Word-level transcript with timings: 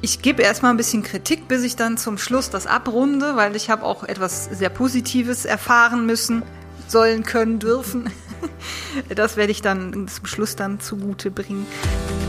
Ich 0.00 0.22
gebe 0.22 0.42
erstmal 0.42 0.70
ein 0.70 0.76
bisschen 0.76 1.02
Kritik, 1.02 1.48
bis 1.48 1.64
ich 1.64 1.74
dann 1.74 1.96
zum 1.96 2.18
Schluss 2.18 2.50
das 2.50 2.68
abrunde, 2.68 3.34
weil 3.34 3.56
ich 3.56 3.68
habe 3.68 3.82
auch 3.82 4.04
etwas 4.04 4.44
sehr 4.44 4.68
Positives 4.68 5.44
erfahren 5.44 6.06
müssen, 6.06 6.44
sollen, 6.86 7.24
können, 7.24 7.58
dürfen. 7.58 8.10
Das 9.14 9.36
werde 9.36 9.50
ich 9.50 9.62
dann 9.62 10.06
zum 10.06 10.26
Schluss 10.26 10.54
dann 10.54 10.78
zugute 10.78 11.32
bringen. 11.32 11.66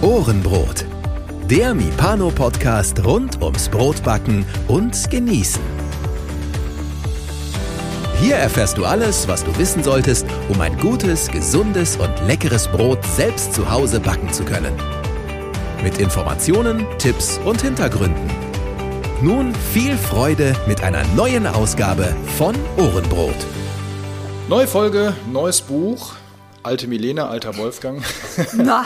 Ohrenbrot. 0.02 0.86
Der 1.48 1.76
Mipano-Podcast 1.76 3.04
rund 3.06 3.42
ums 3.42 3.70
Brotbacken 3.70 4.44
und 4.68 5.10
Genießen. 5.12 5.62
Hier 8.20 8.36
erfährst 8.36 8.78
du 8.80 8.86
alles, 8.86 9.28
was 9.28 9.44
du 9.44 9.56
wissen 9.60 9.84
solltest, 9.84 10.26
um 10.50 10.60
ein 10.62 10.78
gutes, 10.80 11.30
gesundes 11.30 11.96
und 11.98 12.12
leckeres 12.26 12.68
Brot 12.68 13.06
selbst 13.06 13.54
zu 13.54 13.70
Hause 13.70 14.00
backen 14.00 14.34
zu 14.34 14.44
können. 14.44 14.74
Mit 15.84 15.98
Informationen, 16.00 16.86
Tipps 16.98 17.38
und 17.46 17.62
Hintergründen. 17.62 18.30
Nun 19.22 19.54
viel 19.74 19.98
Freude 19.98 20.56
mit 20.68 20.82
einer 20.84 21.04
neuen 21.16 21.48
Ausgabe 21.48 22.16
von 22.38 22.56
Ohrenbrot. 22.78 23.36
Neue 24.48 24.68
Folge, 24.68 25.14
neues 25.32 25.62
Buch. 25.62 26.14
Alte 26.64 26.88
Milena, 26.88 27.30
alter 27.30 27.56
Wolfgang. 27.58 28.04
Na, 28.54 28.86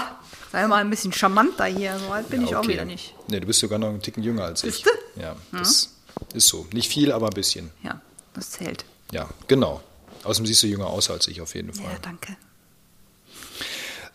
sei 0.51 0.67
mal 0.67 0.77
ein 0.81 0.89
bisschen 0.89 1.11
charmanter 1.13 1.65
hier. 1.65 1.97
So 1.99 2.11
alt 2.11 2.29
bin 2.29 2.41
Ja, 2.41 2.47
ich 2.47 2.55
auch 2.55 2.59
okay. 2.59 2.73
wieder 2.73 2.85
nicht. 2.85 3.13
Nee, 3.27 3.39
du 3.39 3.47
bist 3.47 3.59
sogar 3.59 3.79
noch 3.79 3.89
einen 3.89 4.01
Ticken 4.01 4.23
jünger 4.23 4.43
als 4.45 4.63
ich. 4.63 4.83
Bist 4.83 4.95
Ja, 5.15 5.35
das 5.51 5.89
ist 6.33 6.47
so. 6.47 6.67
Nicht 6.73 6.91
viel, 6.91 7.11
aber 7.11 7.27
ein 7.27 7.33
bisschen. 7.33 7.71
Ja, 7.83 7.99
das 8.33 8.51
zählt. 8.51 8.85
Ja, 9.11 9.27
genau. 9.47 9.81
Außerdem 10.23 10.45
siehst 10.45 10.63
du 10.63 10.67
jünger 10.67 10.87
aus 10.87 11.09
als 11.09 11.27
ich 11.27 11.41
auf 11.41 11.53
jeden 11.55 11.69
Ja, 11.75 11.83
Fall. 11.83 11.97
danke. 12.01 12.35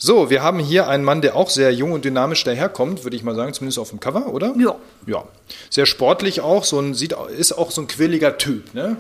So, 0.01 0.31
wir 0.31 0.45
haben 0.45 0.61
hier 0.61 0.87
einen 0.87 1.03
Mann, 1.03 1.23
der 1.23 1.35
auch 1.35 1.51
sehr 1.51 1.75
jung 1.75 1.91
und 1.91 2.05
dynamisch 2.05 2.45
daherkommt, 2.45 3.03
würde 3.03 3.17
ich 3.17 3.25
mal 3.25 3.35
sagen, 3.35 3.53
zumindest 3.53 3.81
auf 3.81 3.91
dem 3.91 3.99
Cover, 3.99 4.29
oder? 4.29 4.55
Ja. 4.57 4.77
Ja. 5.07 5.25
Sehr 5.71 5.87
sportlich 5.87 6.41
auch, 6.41 6.63
so 6.63 6.79
ein, 6.79 6.95
sieht, 6.95 7.15
ist 7.37 7.53
auch 7.53 7.73
so 7.73 7.81
ein 7.81 7.89
quirliger 7.89 8.39
Typ, 8.39 8.75
ne? 8.75 8.97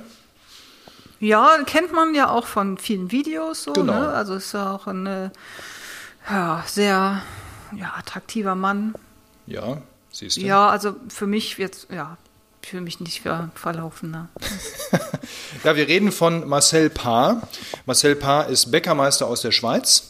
Ja, 1.21 1.59
kennt 1.67 1.93
man 1.93 2.15
ja 2.17 2.31
auch 2.31 2.47
von 2.47 2.79
vielen 2.79 3.13
Videos 3.13 3.63
so. 3.63 3.73
Genau. 3.73 3.93
Ne? 3.93 4.09
Also 4.09 4.35
ist 4.35 4.53
ja 4.53 4.75
auch 4.75 4.89
ein 4.89 5.07
äh, 5.07 5.31
ja, 6.29 6.65
sehr 6.67 7.23
ja, 7.77 7.95
attraktiver 7.97 8.57
Mann. 8.57 8.95
Ja, 9.47 9.83
siehst 10.11 10.37
du. 10.37 10.41
Ja, 10.41 10.69
also 10.69 10.97
für 11.09 11.27
mich 11.27 11.59
jetzt, 11.59 11.89
ja, 11.91 12.17
für 12.63 12.81
mich 12.81 12.99
nicht 13.01 13.23
ver 13.23 13.51
verlaufener. 13.55 14.29
Ja, 15.65 15.75
wir 15.75 15.89
reden 15.89 16.13
von 16.13 16.49
Marcel 16.49 16.89
Paar. 16.89 17.43
Marcel 17.85 18.15
Paar 18.15 18.49
ist 18.49 18.71
Bäckermeister 18.71 19.27
aus 19.27 19.43
der 19.43 19.51
Schweiz 19.51 20.08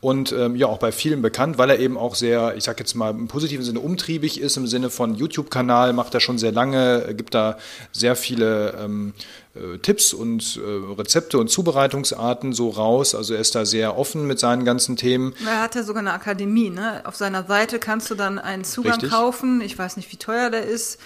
und 0.00 0.32
ähm, 0.32 0.56
ja 0.56 0.66
auch 0.66 0.78
bei 0.78 0.92
vielen 0.92 1.22
bekannt, 1.22 1.58
weil 1.58 1.70
er 1.70 1.78
eben 1.78 1.96
auch 1.96 2.14
sehr, 2.14 2.56
ich 2.56 2.64
sag 2.64 2.78
jetzt 2.78 2.94
mal 2.94 3.10
im 3.10 3.28
positiven 3.28 3.64
Sinne 3.64 3.80
umtriebig 3.80 4.40
ist, 4.40 4.56
im 4.56 4.66
Sinne 4.66 4.90
von 4.90 5.14
YouTube-Kanal, 5.14 5.92
macht 5.92 6.14
er 6.14 6.20
schon 6.20 6.38
sehr 6.38 6.52
lange, 6.52 7.14
gibt 7.14 7.34
da 7.34 7.58
sehr 7.92 8.16
viele 8.16 8.74
ähm, 8.82 9.12
äh, 9.16 9.45
Tipps 9.78 10.12
und 10.12 10.56
äh, 10.58 10.92
Rezepte 10.98 11.38
und 11.38 11.48
Zubereitungsarten 11.48 12.52
so 12.52 12.70
raus. 12.70 13.14
Also 13.14 13.34
er 13.34 13.40
ist 13.40 13.54
da 13.54 13.64
sehr 13.64 13.96
offen 13.98 14.26
mit 14.26 14.38
seinen 14.38 14.64
ganzen 14.64 14.96
Themen. 14.96 15.34
Er 15.46 15.60
hat 15.62 15.74
ja 15.74 15.82
sogar 15.82 16.00
eine 16.00 16.12
Akademie, 16.12 16.70
ne? 16.70 17.02
Auf 17.04 17.16
seiner 17.16 17.44
Seite 17.44 17.78
kannst 17.78 18.10
du 18.10 18.14
dann 18.14 18.38
einen 18.38 18.64
Zugang 18.64 18.92
Richtig. 18.94 19.10
kaufen. 19.10 19.60
Ich 19.60 19.78
weiß 19.78 19.96
nicht, 19.96 20.10
wie 20.12 20.16
teuer 20.16 20.50
der 20.50 20.64
ist. 20.66 20.98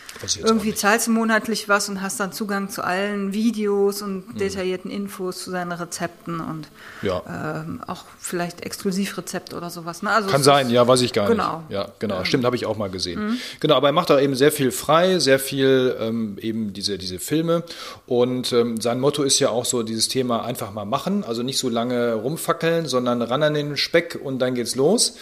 Irgendwie 0.42 0.75
zahlst 0.75 1.07
du 1.07 1.11
monatlich 1.12 1.69
was 1.69 1.89
und 1.89 2.01
hast 2.03 2.20
dann 2.20 2.33
Zugang 2.33 2.69
zu 2.70 2.83
allen 2.84 3.33
Videos 3.33 4.03
und 4.03 4.34
Mhm. 4.34 4.39
detaillierten 4.39 4.91
Infos 4.91 5.42
zu 5.45 5.51
seinen 5.51 5.73
Rezepten 5.73 6.41
und 6.41 6.69
Ja. 7.03 7.23
ähm, 7.64 7.81
auch 7.87 8.05
vielleicht 8.19 8.62
Exklusivrezept 8.62 9.55
oder 9.55 9.70
sowas. 9.70 10.03
Ne? 10.03 10.11
Also 10.11 10.29
Kann 10.31 10.42
sein, 10.42 10.67
ist- 10.67 10.73
ja, 10.73 10.87
weiß 10.87 11.01
ich 11.03 11.12
gar 11.12 11.29
Genau. 11.29 11.59
nicht. 11.61 11.70
Ja, 11.70 11.89
genau. 11.98 12.25
Stimmt, 12.25 12.45
habe 12.45 12.57
ich 12.57 12.67
auch 12.67 12.77
mal 12.77 12.91
gesehen. 12.91 13.39
Genau, 13.61 13.75
aber 13.75 13.89
er 13.89 13.92
macht 13.92 14.11
da 14.11 14.20
eben 14.20 14.35
sehr 14.35 14.53
viel 14.53 14.70
frei, 14.70 15.19
sehr 15.19 15.39
viel 15.39 15.97
ähm, 16.01 16.37
eben 16.41 16.73
diese, 16.73 16.98
diese 16.98 17.19
Filme. 17.19 17.62
Und 18.07 18.39
ähm, 18.52 18.80
sein 18.80 19.00
Motto 19.00 19.22
ist 19.22 19.38
ja 19.38 19.50
auch 19.50 19.64
so 19.64 19.83
dieses 19.83 20.08
Thema 20.08 20.45
einfach 20.45 20.73
mal 20.73 20.84
machen, 20.84 21.24
also 21.24 21.42
nicht 21.42 21.58
so 21.58 21.68
lange 21.68 22.14
rumfackeln, 22.14 22.86
sondern 22.86 23.23
ran 23.23 23.42
an 23.42 23.55
den 23.55 23.77
Speck 23.77 24.18
und 24.23 24.39
dann 24.39 24.55
geht's 24.55 24.74
los. 24.74 25.17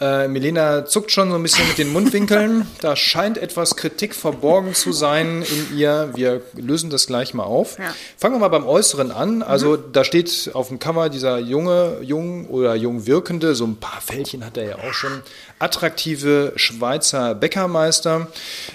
Äh, 0.00 0.28
Milena 0.28 0.86
zuckt 0.86 1.12
schon 1.12 1.30
so 1.30 1.36
ein 1.36 1.42
bisschen 1.42 1.66
mit 1.68 1.78
den 1.78 1.92
Mundwinkeln. 1.92 2.66
Da 2.80 2.96
scheint 2.96 3.38
etwas 3.38 3.76
Kritik 3.76 4.14
verborgen 4.14 4.74
zu 4.74 4.92
sein 4.92 5.42
in 5.42 5.78
ihr. 5.78 6.10
Wir 6.14 6.42
lösen 6.54 6.90
das 6.90 7.06
gleich 7.06 7.32
mal 7.32 7.44
auf. 7.44 7.78
Ja. 7.78 7.94
Fangen 8.18 8.34
wir 8.34 8.40
mal 8.40 8.48
beim 8.48 8.66
Äußeren 8.66 9.10
an. 9.10 9.42
Also 9.42 9.76
da 9.76 10.04
steht 10.04 10.50
auf 10.52 10.68
dem 10.68 10.78
Cover 10.78 11.08
dieser 11.08 11.38
junge, 11.38 11.98
jung 12.02 12.46
oder 12.48 12.74
jung 12.74 13.06
wirkende, 13.06 13.54
so 13.54 13.64
ein 13.64 13.76
paar 13.76 14.00
Fältchen 14.00 14.44
hat 14.44 14.56
er 14.56 14.68
ja 14.68 14.74
auch 14.76 14.92
schon, 14.92 15.22
attraktive 15.58 16.52
Schweizer 16.56 17.34
Bäckermeister, 17.34 18.28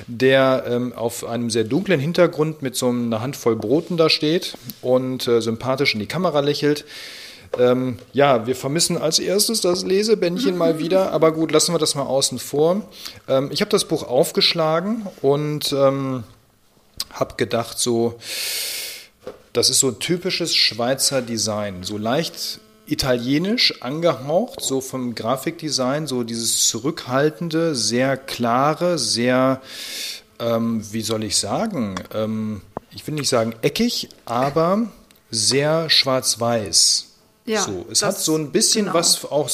der 0.07 0.63
ähm, 0.67 0.93
auf 0.93 1.25
einem 1.25 1.49
sehr 1.49 1.63
dunklen 1.63 1.99
Hintergrund 1.99 2.61
mit 2.61 2.75
so 2.75 2.89
einer 2.89 3.21
Handvoll 3.21 3.55
Broten 3.79 3.95
da 3.95 4.09
steht 4.09 4.57
und 4.81 5.25
äh, 5.25 5.41
sympathisch 5.41 5.93
in 5.93 6.01
die 6.01 6.05
Kamera 6.05 6.41
lächelt. 6.41 6.83
Ähm, 7.57 7.97
ja, 8.11 8.45
wir 8.45 8.55
vermissen 8.57 8.97
als 8.97 9.19
erstes 9.19 9.61
das 9.61 9.85
Lesebändchen 9.85 10.57
mal 10.57 10.79
wieder, 10.83 11.13
aber 11.13 11.31
gut, 11.31 11.53
lassen 11.53 11.73
wir 11.73 11.79
das 11.79 11.95
mal 11.95 12.03
außen 12.03 12.39
vor. 12.39 12.81
Ähm, 13.29 13.49
ich 13.53 13.61
habe 13.61 13.71
das 13.71 13.85
Buch 13.85 14.03
aufgeschlagen 14.03 15.07
und 15.21 15.71
ähm, 15.71 16.25
habe 17.13 17.35
gedacht, 17.37 17.79
so, 17.79 18.19
das 19.53 19.69
ist 19.69 19.79
so 19.79 19.87
ein 19.87 19.99
typisches 19.99 20.53
Schweizer 20.57 21.21
Design, 21.21 21.83
so 21.83 21.97
leicht 21.97 22.59
italienisch 22.85 23.81
angehaucht, 23.81 24.59
so 24.59 24.81
vom 24.81 25.15
Grafikdesign, 25.15 26.05
so 26.05 26.23
dieses 26.23 26.67
zurückhaltende, 26.67 27.75
sehr 27.75 28.17
klare, 28.17 28.97
sehr, 28.97 29.61
ähm, 30.39 30.81
wie 30.91 31.01
soll 31.01 31.23
ich 31.23 31.37
sagen, 31.37 31.95
ähm, 32.13 32.61
ich 32.91 33.05
will 33.05 33.15
nicht 33.15 33.29
sagen 33.29 33.53
eckig, 33.61 34.09
aber 34.25 34.87
sehr 35.31 35.89
schwarz-weiß. 35.89 37.05
Ja, 37.45 37.61
so, 37.61 37.85
es 37.91 38.03
hat 38.03 38.19
so 38.19 38.35
ein 38.35 38.51
bisschen 38.51 38.85
genau. 38.85 38.97
was 38.97 39.25
auch 39.25 39.49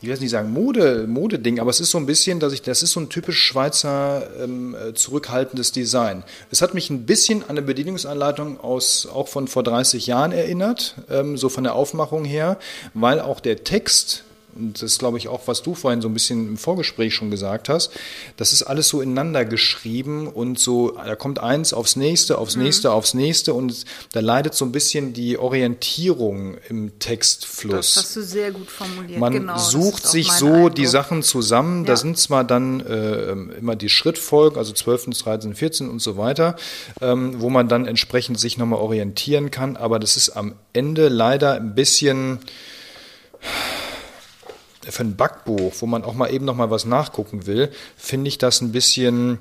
ich 0.00 0.04
will 0.04 0.10
jetzt 0.10 0.20
nicht 0.20 0.30
sagen 0.30 0.52
Mode, 0.52 1.06
Modeding, 1.08 1.58
aber 1.58 1.70
es 1.70 1.80
ist 1.80 1.90
so 1.90 1.98
ein 1.98 2.06
bisschen, 2.06 2.38
dass 2.38 2.52
ich, 2.52 2.62
das 2.62 2.82
ist 2.82 2.92
so 2.92 3.00
ein 3.00 3.08
typisch 3.08 3.42
Schweizer 3.42 4.28
ähm, 4.40 4.76
äh, 4.76 4.94
zurückhaltendes 4.94 5.72
Design. 5.72 6.22
Es 6.52 6.62
hat 6.62 6.72
mich 6.72 6.88
ein 6.90 7.04
bisschen 7.04 7.42
an 7.42 7.50
eine 7.50 7.62
Bedienungsanleitung 7.62 8.60
aus 8.60 9.08
auch 9.12 9.26
von 9.26 9.48
vor 9.48 9.64
30 9.64 10.06
Jahren 10.06 10.30
erinnert, 10.30 10.94
ähm, 11.10 11.36
so 11.36 11.48
von 11.48 11.64
der 11.64 11.74
Aufmachung 11.74 12.24
her, 12.24 12.58
weil 12.94 13.20
auch 13.20 13.40
der 13.40 13.64
Text 13.64 14.22
und 14.58 14.74
das 14.74 14.82
ist, 14.92 14.98
glaube 14.98 15.18
ich, 15.18 15.28
auch, 15.28 15.42
was 15.46 15.62
du 15.62 15.74
vorhin 15.74 16.00
so 16.02 16.08
ein 16.08 16.14
bisschen 16.14 16.48
im 16.48 16.56
Vorgespräch 16.56 17.14
schon 17.14 17.30
gesagt 17.30 17.68
hast, 17.68 17.90
das 18.36 18.52
ist 18.52 18.62
alles 18.64 18.88
so 18.88 19.00
ineinander 19.00 19.44
geschrieben 19.44 20.26
und 20.28 20.58
so, 20.58 20.90
da 20.92 21.14
kommt 21.16 21.38
eins 21.38 21.72
aufs 21.72 21.96
nächste, 21.96 22.38
aufs 22.38 22.56
nächste, 22.56 22.90
aufs 22.92 23.14
nächste 23.14 23.54
und 23.54 23.84
da 24.12 24.20
leidet 24.20 24.54
so 24.54 24.64
ein 24.64 24.72
bisschen 24.72 25.12
die 25.12 25.38
Orientierung 25.38 26.56
im 26.68 26.98
Textfluss. 26.98 27.94
Das 27.94 28.04
hast 28.04 28.16
du 28.16 28.22
sehr 28.22 28.50
gut 28.50 28.68
formuliert. 28.70 29.18
Man 29.18 29.32
genau, 29.32 29.58
sucht 29.58 30.06
sich 30.06 30.30
so 30.32 30.46
Eindruck. 30.46 30.74
die 30.74 30.86
Sachen 30.86 31.22
zusammen. 31.22 31.84
Da 31.84 31.92
Ja. 31.92 31.96
sind 31.96 32.18
zwar 32.18 32.44
dann 32.44 32.80
äh, 32.80 33.32
immer 33.58 33.76
die 33.76 33.88
Schrittfolgen, 33.88 34.58
also 34.58 34.72
12., 34.72 35.10
13., 35.18 35.54
14 35.54 35.88
und 35.88 36.00
so 36.00 36.16
weiter, 36.16 36.56
ähm, 37.00 37.34
wo 37.40 37.50
man 37.50 37.68
dann 37.68 37.86
entsprechend 37.86 38.38
sich 38.40 38.58
nochmal 38.58 38.80
orientieren 38.80 39.50
kann. 39.50 39.76
Aber 39.76 39.98
das 39.98 40.16
ist 40.16 40.30
am 40.30 40.54
Ende 40.72 41.08
leider 41.08 41.54
ein 41.54 41.74
bisschen 41.74 42.38
für 44.90 45.02
ein 45.04 45.16
Backbuch, 45.16 45.72
wo 45.80 45.86
man 45.86 46.04
auch 46.04 46.14
mal 46.14 46.32
eben 46.32 46.44
nochmal 46.44 46.70
was 46.70 46.84
nachgucken 46.84 47.46
will, 47.46 47.70
finde 47.96 48.28
ich 48.28 48.38
das 48.38 48.60
ein 48.60 48.72
bisschen 48.72 49.38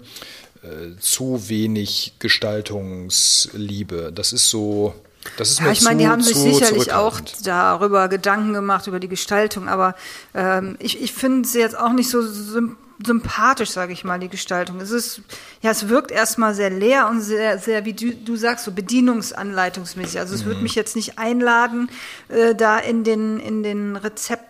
äh, 0.64 1.00
zu 1.00 1.48
wenig 1.50 2.14
Gestaltungsliebe. 2.20 4.12
Das 4.14 4.34
ist 4.34 4.50
so. 4.50 4.94
Das 5.38 5.50
ist 5.52 5.60
Ja, 5.60 5.72
ich 5.72 5.82
meine, 5.82 5.98
die 6.00 6.06
zu- 6.06 6.12
haben 6.12 6.22
sich 6.22 6.38
sicherlich 6.38 6.94
auch 6.94 7.20
darüber 7.44 8.08
Gedanken 8.08 8.54
gemacht, 8.54 8.88
über 8.88 9.00
die 9.02 9.10
Gestaltung, 9.10 9.68
aber 9.68 9.94
ähm, 10.34 10.78
ich, 10.80 11.02
ich 11.02 11.12
finde 11.12 11.46
sie 11.48 11.60
jetzt 11.60 11.78
auch 11.78 11.92
nicht 11.92 12.10
so 12.10 12.22
sym 12.22 12.78
sympathisch, 13.06 13.70
sage 13.70 13.94
ich 13.94 14.04
mal, 14.04 14.18
die 14.18 14.28
Gestaltung. 14.28 14.80
Es 14.82 14.90
ist, 14.90 15.22
ja, 15.62 15.70
es 15.70 15.88
wirkt 15.88 16.10
erstmal 16.10 16.56
sehr 16.56 16.72
leer 16.72 17.08
und 17.08 17.22
sehr, 17.22 17.60
sehr, 17.60 17.86
wie 17.86 17.94
du, 17.94 18.12
du 18.16 18.36
sagst, 18.36 18.66
so 18.66 18.72
bedienungsanleitungsmäßig. 18.72 20.18
Also 20.20 20.34
es 20.34 20.42
Mhm. 20.42 20.46
würde 20.48 20.62
mich 20.62 20.74
jetzt 20.74 20.96
nicht 20.96 21.20
einladen, 21.20 21.92
äh, 22.30 22.56
da 22.56 22.80
in 22.80 23.04
den, 23.04 23.40
in 23.40 23.62
den 23.62 23.96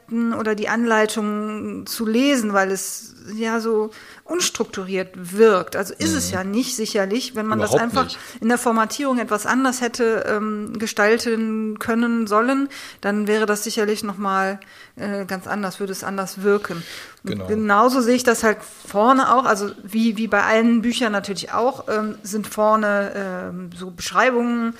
Rezepten 0.07 0.33
oder 0.33 0.55
die 0.55 0.69
Anleitungen 0.69 1.85
zu 1.85 2.05
lesen, 2.05 2.53
weil 2.53 2.71
es 2.71 3.13
ja 3.35 3.59
so 3.59 3.91
unstrukturiert 4.23 5.09
wirkt. 5.37 5.75
Also 5.75 5.93
ist 5.93 6.13
es 6.13 6.31
ja 6.31 6.43
nicht 6.43 6.75
sicherlich, 6.75 7.35
wenn 7.35 7.45
man 7.45 7.59
das 7.59 7.71
Mhm. 7.71 7.75
Überhaupt 7.75 7.97
einfach 7.97 8.03
nicht. 8.05 8.19
in 8.41 8.47
der 8.47 8.57
Formatierung 8.57 9.19
etwas 9.19 9.45
anders 9.45 9.81
hätte 9.81 10.25
ähm, 10.27 10.79
gestalten 10.79 11.77
können 11.79 12.27
sollen, 12.27 12.69
dann 13.01 13.27
wäre 13.27 13.45
das 13.45 13.63
sicherlich 13.63 14.03
nochmal 14.03 14.59
äh, 14.95 15.25
ganz 15.25 15.45
anders, 15.47 15.79
würde 15.79 15.91
es 15.91 16.03
anders 16.03 16.41
wirken. 16.41 16.83
Genau. 17.25 17.47
Genauso 17.47 17.99
sehe 17.99 18.15
ich 18.15 18.23
das 18.23 18.43
halt 18.43 18.59
vorne 18.63 19.33
auch, 19.35 19.45
also 19.45 19.71
wie, 19.83 20.15
wie 20.15 20.27
bei 20.27 20.43
allen 20.43 20.81
Büchern 20.81 21.11
natürlich 21.11 21.51
auch, 21.51 21.87
ähm, 21.89 22.15
sind 22.23 22.47
vorne 22.47 23.11
ähm, 23.15 23.69
so 23.75 23.91
Beschreibungen. 23.91 24.73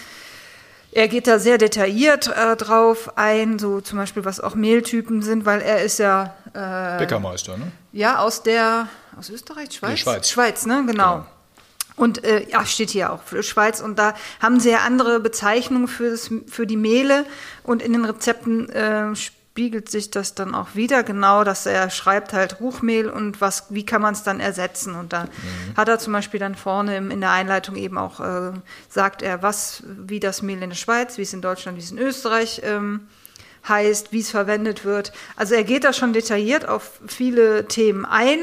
Er 0.91 1.07
geht 1.07 1.27
da 1.27 1.37
sehr 1.37 1.57
detailliert 1.57 2.27
äh, 2.27 2.55
drauf 2.55 3.17
ein, 3.17 3.59
so 3.59 3.81
zum 3.81 3.97
Beispiel 3.97 4.25
was 4.25 4.39
auch 4.39 4.55
Mehltypen 4.55 5.21
sind, 5.21 5.45
weil 5.45 5.61
er 5.61 5.83
ist 5.83 5.99
ja 5.99 6.33
äh, 6.53 6.97
Bäckermeister, 6.99 7.57
ne? 7.57 7.71
ja, 7.91 8.19
aus 8.19 8.43
der, 8.43 8.87
aus 9.17 9.29
Österreich, 9.29 9.71
Schweiz? 9.71 9.91
Nee, 9.91 9.97
Schweiz. 9.97 10.29
Schweiz, 10.29 10.65
ne, 10.65 10.83
genau. 10.87 11.15
Genau. 11.15 11.25
Und 11.97 12.23
äh, 12.23 12.47
ja, 12.49 12.63
steht 12.65 12.91
hier 12.91 13.11
auch 13.11 13.23
für 13.23 13.41
Schweiz 13.41 13.81
und 13.81 13.97
da 13.97 14.13
haben 14.39 14.59
sie 14.59 14.69
ja 14.69 14.79
andere 14.85 15.19
Bezeichnungen 15.19 15.87
für, 15.87 16.11
das, 16.11 16.29
für 16.47 16.67
die 16.67 16.77
Mehle 16.77 17.25
und 17.63 17.81
in 17.81 17.91
den 17.91 18.05
Rezepten 18.05 18.69
äh, 18.69 19.15
spiegelt 19.57 19.89
sich 19.89 20.12
das 20.12 20.36
dann 20.36 20.54
auch 20.54 20.75
wieder 20.75 21.01
genau, 21.01 21.44
dass 21.44 21.65
er 21.65 21.89
schreibt 21.89 22.31
halt 22.31 22.59
Ruchmehl 22.59 23.09
und 23.09 23.42
was, 23.42 23.65
wie 23.71 23.83
kann 23.83 24.04
man 24.04 24.13
es 24.13 24.21
dann 24.21 24.39
ersetzen 24.39 24.94
und 24.94 25.13
da 25.13 25.25
hat 25.75 25.89
er 25.89 25.98
zum 25.98 26.13
Beispiel 26.13 26.39
dann 26.39 26.54
vorne 26.54 26.95
im, 26.95 27.09
in 27.09 27.21
der 27.21 27.31
Einleitung 27.31 27.75
eben 27.75 27.98
auch 27.98 28.19
äh, 28.19 28.51
sagt 28.88 29.24
er, 29.24 29.42
was, 29.42 29.81
wie 29.88 30.19
das 30.19 30.44
Mehl 30.44 30.62
in 30.62 30.69
der 30.69 30.77
Schweiz, 30.77 31.18
wie 31.18 31.24
es 31.24 31.33
in 31.33 31.42
Deutschland, 31.42 31.75
wie 31.75 31.81
es 31.81 31.89
in 31.89 31.98
Österreich 31.98 32.62
ähm, 32.65 33.07
heißt, 33.68 34.12
wie 34.12 34.19
es 34.19 34.30
verwendet 34.30 34.86
wird. 34.86 35.12
Also 35.36 35.56
er 35.56 35.63
geht 35.63 35.86
da 35.86 35.92
schon 35.92 36.13
detailliert 36.13 36.68
auf 36.69 37.01
viele 37.07 37.68
Themen 37.68 38.06
ein. 38.06 38.38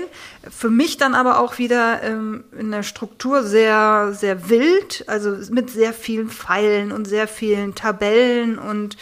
Für 0.51 0.69
mich 0.69 0.97
dann 0.97 1.15
aber 1.15 1.39
auch 1.39 1.59
wieder 1.59 2.03
ähm, 2.03 2.43
in 2.59 2.73
der 2.73 2.83
Struktur 2.83 3.45
sehr, 3.45 4.13
sehr 4.15 4.49
wild, 4.49 5.05
also 5.07 5.37
mit 5.53 5.71
sehr 5.71 5.93
vielen 5.93 6.29
Pfeilen 6.29 6.91
und 6.91 7.05
sehr 7.05 7.29
vielen 7.29 7.77
Tabellen 7.77 8.59
und 8.59 8.97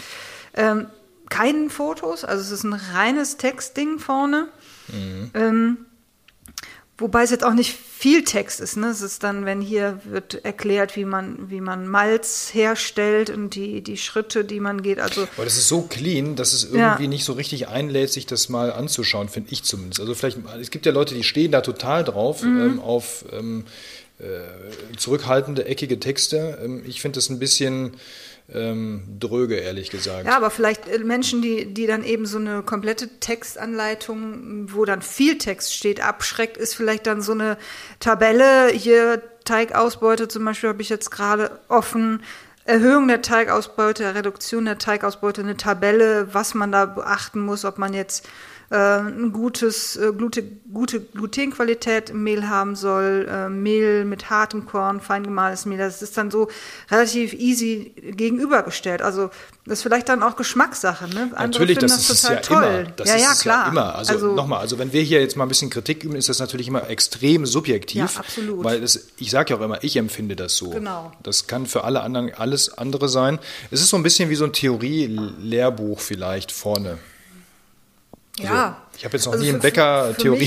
ähm, 0.55 0.89
keinen 1.33 1.71
Fotos. 1.71 2.25
Also 2.25 2.43
es 2.43 2.51
ist 2.51 2.65
ein 2.65 2.75
reines 2.75 3.37
Textding 3.39 3.99
vorne. 3.99 4.49
Ähm, 5.35 5.79
Wobei 6.99 7.23
es 7.25 7.31
jetzt 7.31 7.43
auch 7.43 7.55
nicht 7.55 7.73
viel 7.77 8.23
Text 8.23 8.61
ist. 8.61 8.77
Ne? 8.77 8.89
Es 8.89 9.01
ist 9.01 9.25
dann, 9.25 9.45
wenn 9.45 9.61
hier 9.61 9.99
wird 10.05 10.45
erklärt, 10.45 10.95
wie 10.95 11.05
man, 11.07 11.51
wie 11.51 11.61
man 11.61 11.89
Malz 11.89 12.51
herstellt 12.53 13.29
und 13.31 13.55
die, 13.57 13.81
die 13.83 13.97
Schritte, 13.97 14.45
die 14.45 14.61
man 14.61 14.83
geht. 14.83 15.01
Also 15.01 15.23
Aber 15.37 15.45
das 15.45 15.57
ist 15.57 15.67
so 15.69 15.83
clean, 15.83 16.37
dass 16.37 16.53
es 16.53 16.69
Ja. 16.71 16.91
irgendwie 16.93 17.09
nicht 17.09 17.25
so 17.25 17.33
richtig 17.33 17.67
einlädt, 17.67 18.13
sich 18.13 18.27
das 18.27 18.49
mal 18.51 18.71
anzuschauen, 18.73 19.29
finde 19.31 19.51
ich 19.53 19.65
zumindest. 19.65 20.01
Also 20.01 20.15
vielleicht, 20.15 20.39
es 20.61 20.71
gibt 20.71 20.87
ja 20.87 20.93
Leute, 20.93 21.15
die 21.15 21.25
stehen 21.25 21.51
da 21.51 21.61
total 21.63 22.05
drauf, 22.05 22.43
Mhm. 22.43 22.61
ähm, 22.61 22.81
auf 22.81 23.25
ähm, 23.33 23.65
äh, 24.21 24.97
zurückhaltende, 24.97 25.65
eckige 25.65 25.99
Texte. 25.99 26.59
Ähm, 26.63 26.83
ich 26.87 27.01
finde 27.01 27.17
das 27.17 27.31
ein 27.31 27.39
bisschen 27.41 27.95
ähm, 28.55 29.03
dröge, 29.19 29.57
ehrlich 29.57 29.91
gesagt. 29.91 30.27
Ja, 30.27 30.37
aber 30.37 30.51
vielleicht 30.51 30.89
äh, 30.89 30.99
Menschen, 30.99 31.43
die, 31.43 31.73
die 31.73 31.87
dann 31.87 32.05
eben 32.05 32.27
so 32.27 32.39
eine 32.39 32.63
komplette 32.63 33.09
Textanleitung, 33.21 34.73
wo 34.73 34.85
dann 34.85 35.03
viel 35.03 35.39
Text 35.39 35.75
steht, 35.75 36.05
abschreckt, 36.05 36.57
ist 36.57 36.75
vielleicht 36.75 37.07
dann 37.07 37.23
so 37.23 37.33
eine 37.33 37.57
Tabelle, 38.01 38.69
hier 38.69 39.23
Teigausbeute 39.45 40.29
zum 40.29 40.45
Beispiel 40.45 40.69
habe 40.69 40.83
ich 40.83 40.89
jetzt 40.89 41.11
gerade 41.11 41.59
offen, 41.69 42.23
Erhöhung 42.65 43.09
der 43.09 43.23
Teigausbeute, 43.23 44.15
Reduktion 44.15 44.67
der 44.67 44.79
Teigausbeute, 44.79 45.41
eine 45.41 45.57
Tabelle, 45.57 46.33
was 46.33 46.55
man 46.55 46.71
da 46.71 46.87
beachten 46.87 47.41
muss, 47.41 47.65
ob 47.65 47.79
man 47.79 47.93
jetzt 47.93 48.29
äh, 48.73 49.01
ein 49.01 49.33
gutes, 49.33 49.97
äh, 49.97 50.13
gute 50.15 50.43
Glutenqualität 51.01 52.09
im 52.09 52.23
Mehl 52.23 52.49
haben 52.49 52.75
soll, 52.75 53.29
äh, 53.31 53.51
Mehl 53.51 54.07
mit 54.07 54.31
hartem 54.31 54.65
Korn, 54.65 55.03
fein 55.03 55.25
gemahlenes 55.25 55.67
Mehl. 55.67 55.77
Das 55.77 56.01
ist 56.01 56.17
dann 56.17 56.31
so 56.31 56.49
relativ 56.91 57.35
easy 57.35 57.93
gegenübergestellt. 58.17 59.03
Also 59.03 59.29
das 59.67 59.79
ist 59.79 59.83
vielleicht 59.83 60.09
dann 60.09 60.23
auch 60.23 60.37
Geschmackssache. 60.37 61.07
Ne? 61.11 61.31
Andere 61.35 61.49
Natürlich, 61.49 61.79
finden 61.81 61.95
das, 61.95 62.09
ist 62.09 62.23
total 62.23 62.37
ja 62.37 62.41
toll. 62.41 62.65
immer. 62.65 62.93
Das 62.97 63.09
ja, 63.11 63.17
ja, 63.17 63.35
klar. 63.35 63.65
Ja 63.67 63.71
immer. 63.73 63.95
Also, 63.95 64.35
nochmal, 64.35 64.61
also 64.61 64.79
wenn 64.79 64.95
wir 64.95 65.03
hier 65.03 65.21
jetzt 65.21 65.37
mal 65.37 65.45
ein 65.45 65.49
bisschen 65.49 65.69
Kritik 65.69 66.03
üben, 66.05 66.17
ist 66.17 66.31
das 66.31 66.39
natürlich 66.39 66.67
immer 66.67 66.89
extrem 66.89 67.45
subjektiv. 67.45 68.15
Ja, 68.15 68.21
absolut. 68.21 68.65
Weil 68.65 68.81
das, 68.81 69.09
ich 69.19 69.31
sage 69.31 69.53
ja 69.53 69.61
auch 69.61 69.63
immer, 69.63 69.85
ich 69.85 69.97
empfinde 69.97 70.35
das 70.35 70.57
so. 70.57 70.71
Genau. 70.71 71.13
Das 71.23 71.47
kann 71.47 71.67
für 71.67 71.85
alle 71.85 72.01
anderen 72.01 72.33
alles 72.33 72.79
andere 72.79 73.11
sein. 73.11 73.39
Es 73.71 73.83
ist 73.83 73.91
so 73.91 73.99
ein 73.99 74.03
bisschen 74.03 74.31
wie 74.31 74.35
so 74.35 74.45
ein 74.45 74.55
Theorie-Lehrbuch 74.55 76.01
vielleicht 76.01 76.53
vorne. 76.53 76.99
Ja. 78.39 78.77
Ich 78.97 79.05
habe 79.05 79.17
jetzt 79.17 79.27
noch 79.27 79.33
Also 79.33 79.45
nie 79.45 79.51
einen 79.51 79.61
Bäcker 79.61 80.07
für- 80.09 80.15
für 80.15 80.21
Theorie. 80.23 80.39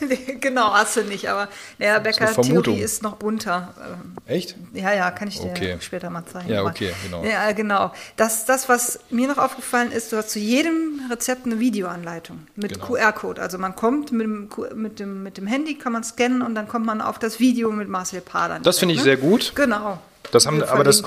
mich- 0.00 0.40
genau, 0.40 0.72
hast 0.74 0.96
du 0.96 1.02
nicht, 1.02 1.28
aber 1.28 1.48
naja, 1.78 1.98
Bäcker 1.98 2.28
Vermutung. 2.28 2.62
Theorie 2.64 2.80
ist 2.82 3.02
noch 3.02 3.16
bunter. 3.16 3.74
Ähm, 3.80 4.16
Echt? 4.26 4.54
Ja, 4.74 4.92
ja, 4.92 5.10
kann 5.10 5.28
ich 5.28 5.40
dir 5.40 5.50
Okay. 5.50 5.76
später 5.80 6.10
mal 6.10 6.24
zeigen. 6.26 6.50
Ja, 6.50 6.62
okay, 6.64 6.92
genau. 7.02 7.24
Ja, 7.24 7.52
genau. 7.52 7.92
Das, 8.16 8.44
das, 8.44 8.68
was 8.68 9.00
mir 9.10 9.28
noch 9.28 9.38
aufgefallen 9.38 9.92
ist, 9.92 10.12
du 10.12 10.16
hast 10.18 10.30
zu 10.30 10.38
jedem 10.38 11.00
Rezept 11.10 11.46
eine 11.46 11.58
Videoanleitung 11.58 12.46
mit 12.56 12.74
Genau. 12.74 12.86
QR-Code. 12.86 13.40
Also 13.40 13.58
man 13.58 13.74
kommt 13.74 14.12
mit 14.12 14.22
dem, 14.22 14.48
mit, 14.74 15.00
dem, 15.00 15.22
mit 15.22 15.36
dem 15.38 15.46
Handy, 15.46 15.76
kann 15.78 15.92
man 15.92 16.04
scannen 16.04 16.42
und 16.42 16.54
dann 16.54 16.68
kommt 16.68 16.84
man 16.86 17.00
auf 17.00 17.18
das 17.18 17.40
Video 17.40 17.70
mit 17.72 17.88
Marcel 17.88 18.20
Padan. 18.20 18.62
Das 18.62 18.78
finde 18.78 18.94
ich 18.94 19.02
sehr 19.02 19.16
gut. 19.16 19.52
Genau. 19.54 19.98
Das 20.34 20.46
haben, 20.46 20.62
aber 20.62 20.84
das 20.84 21.02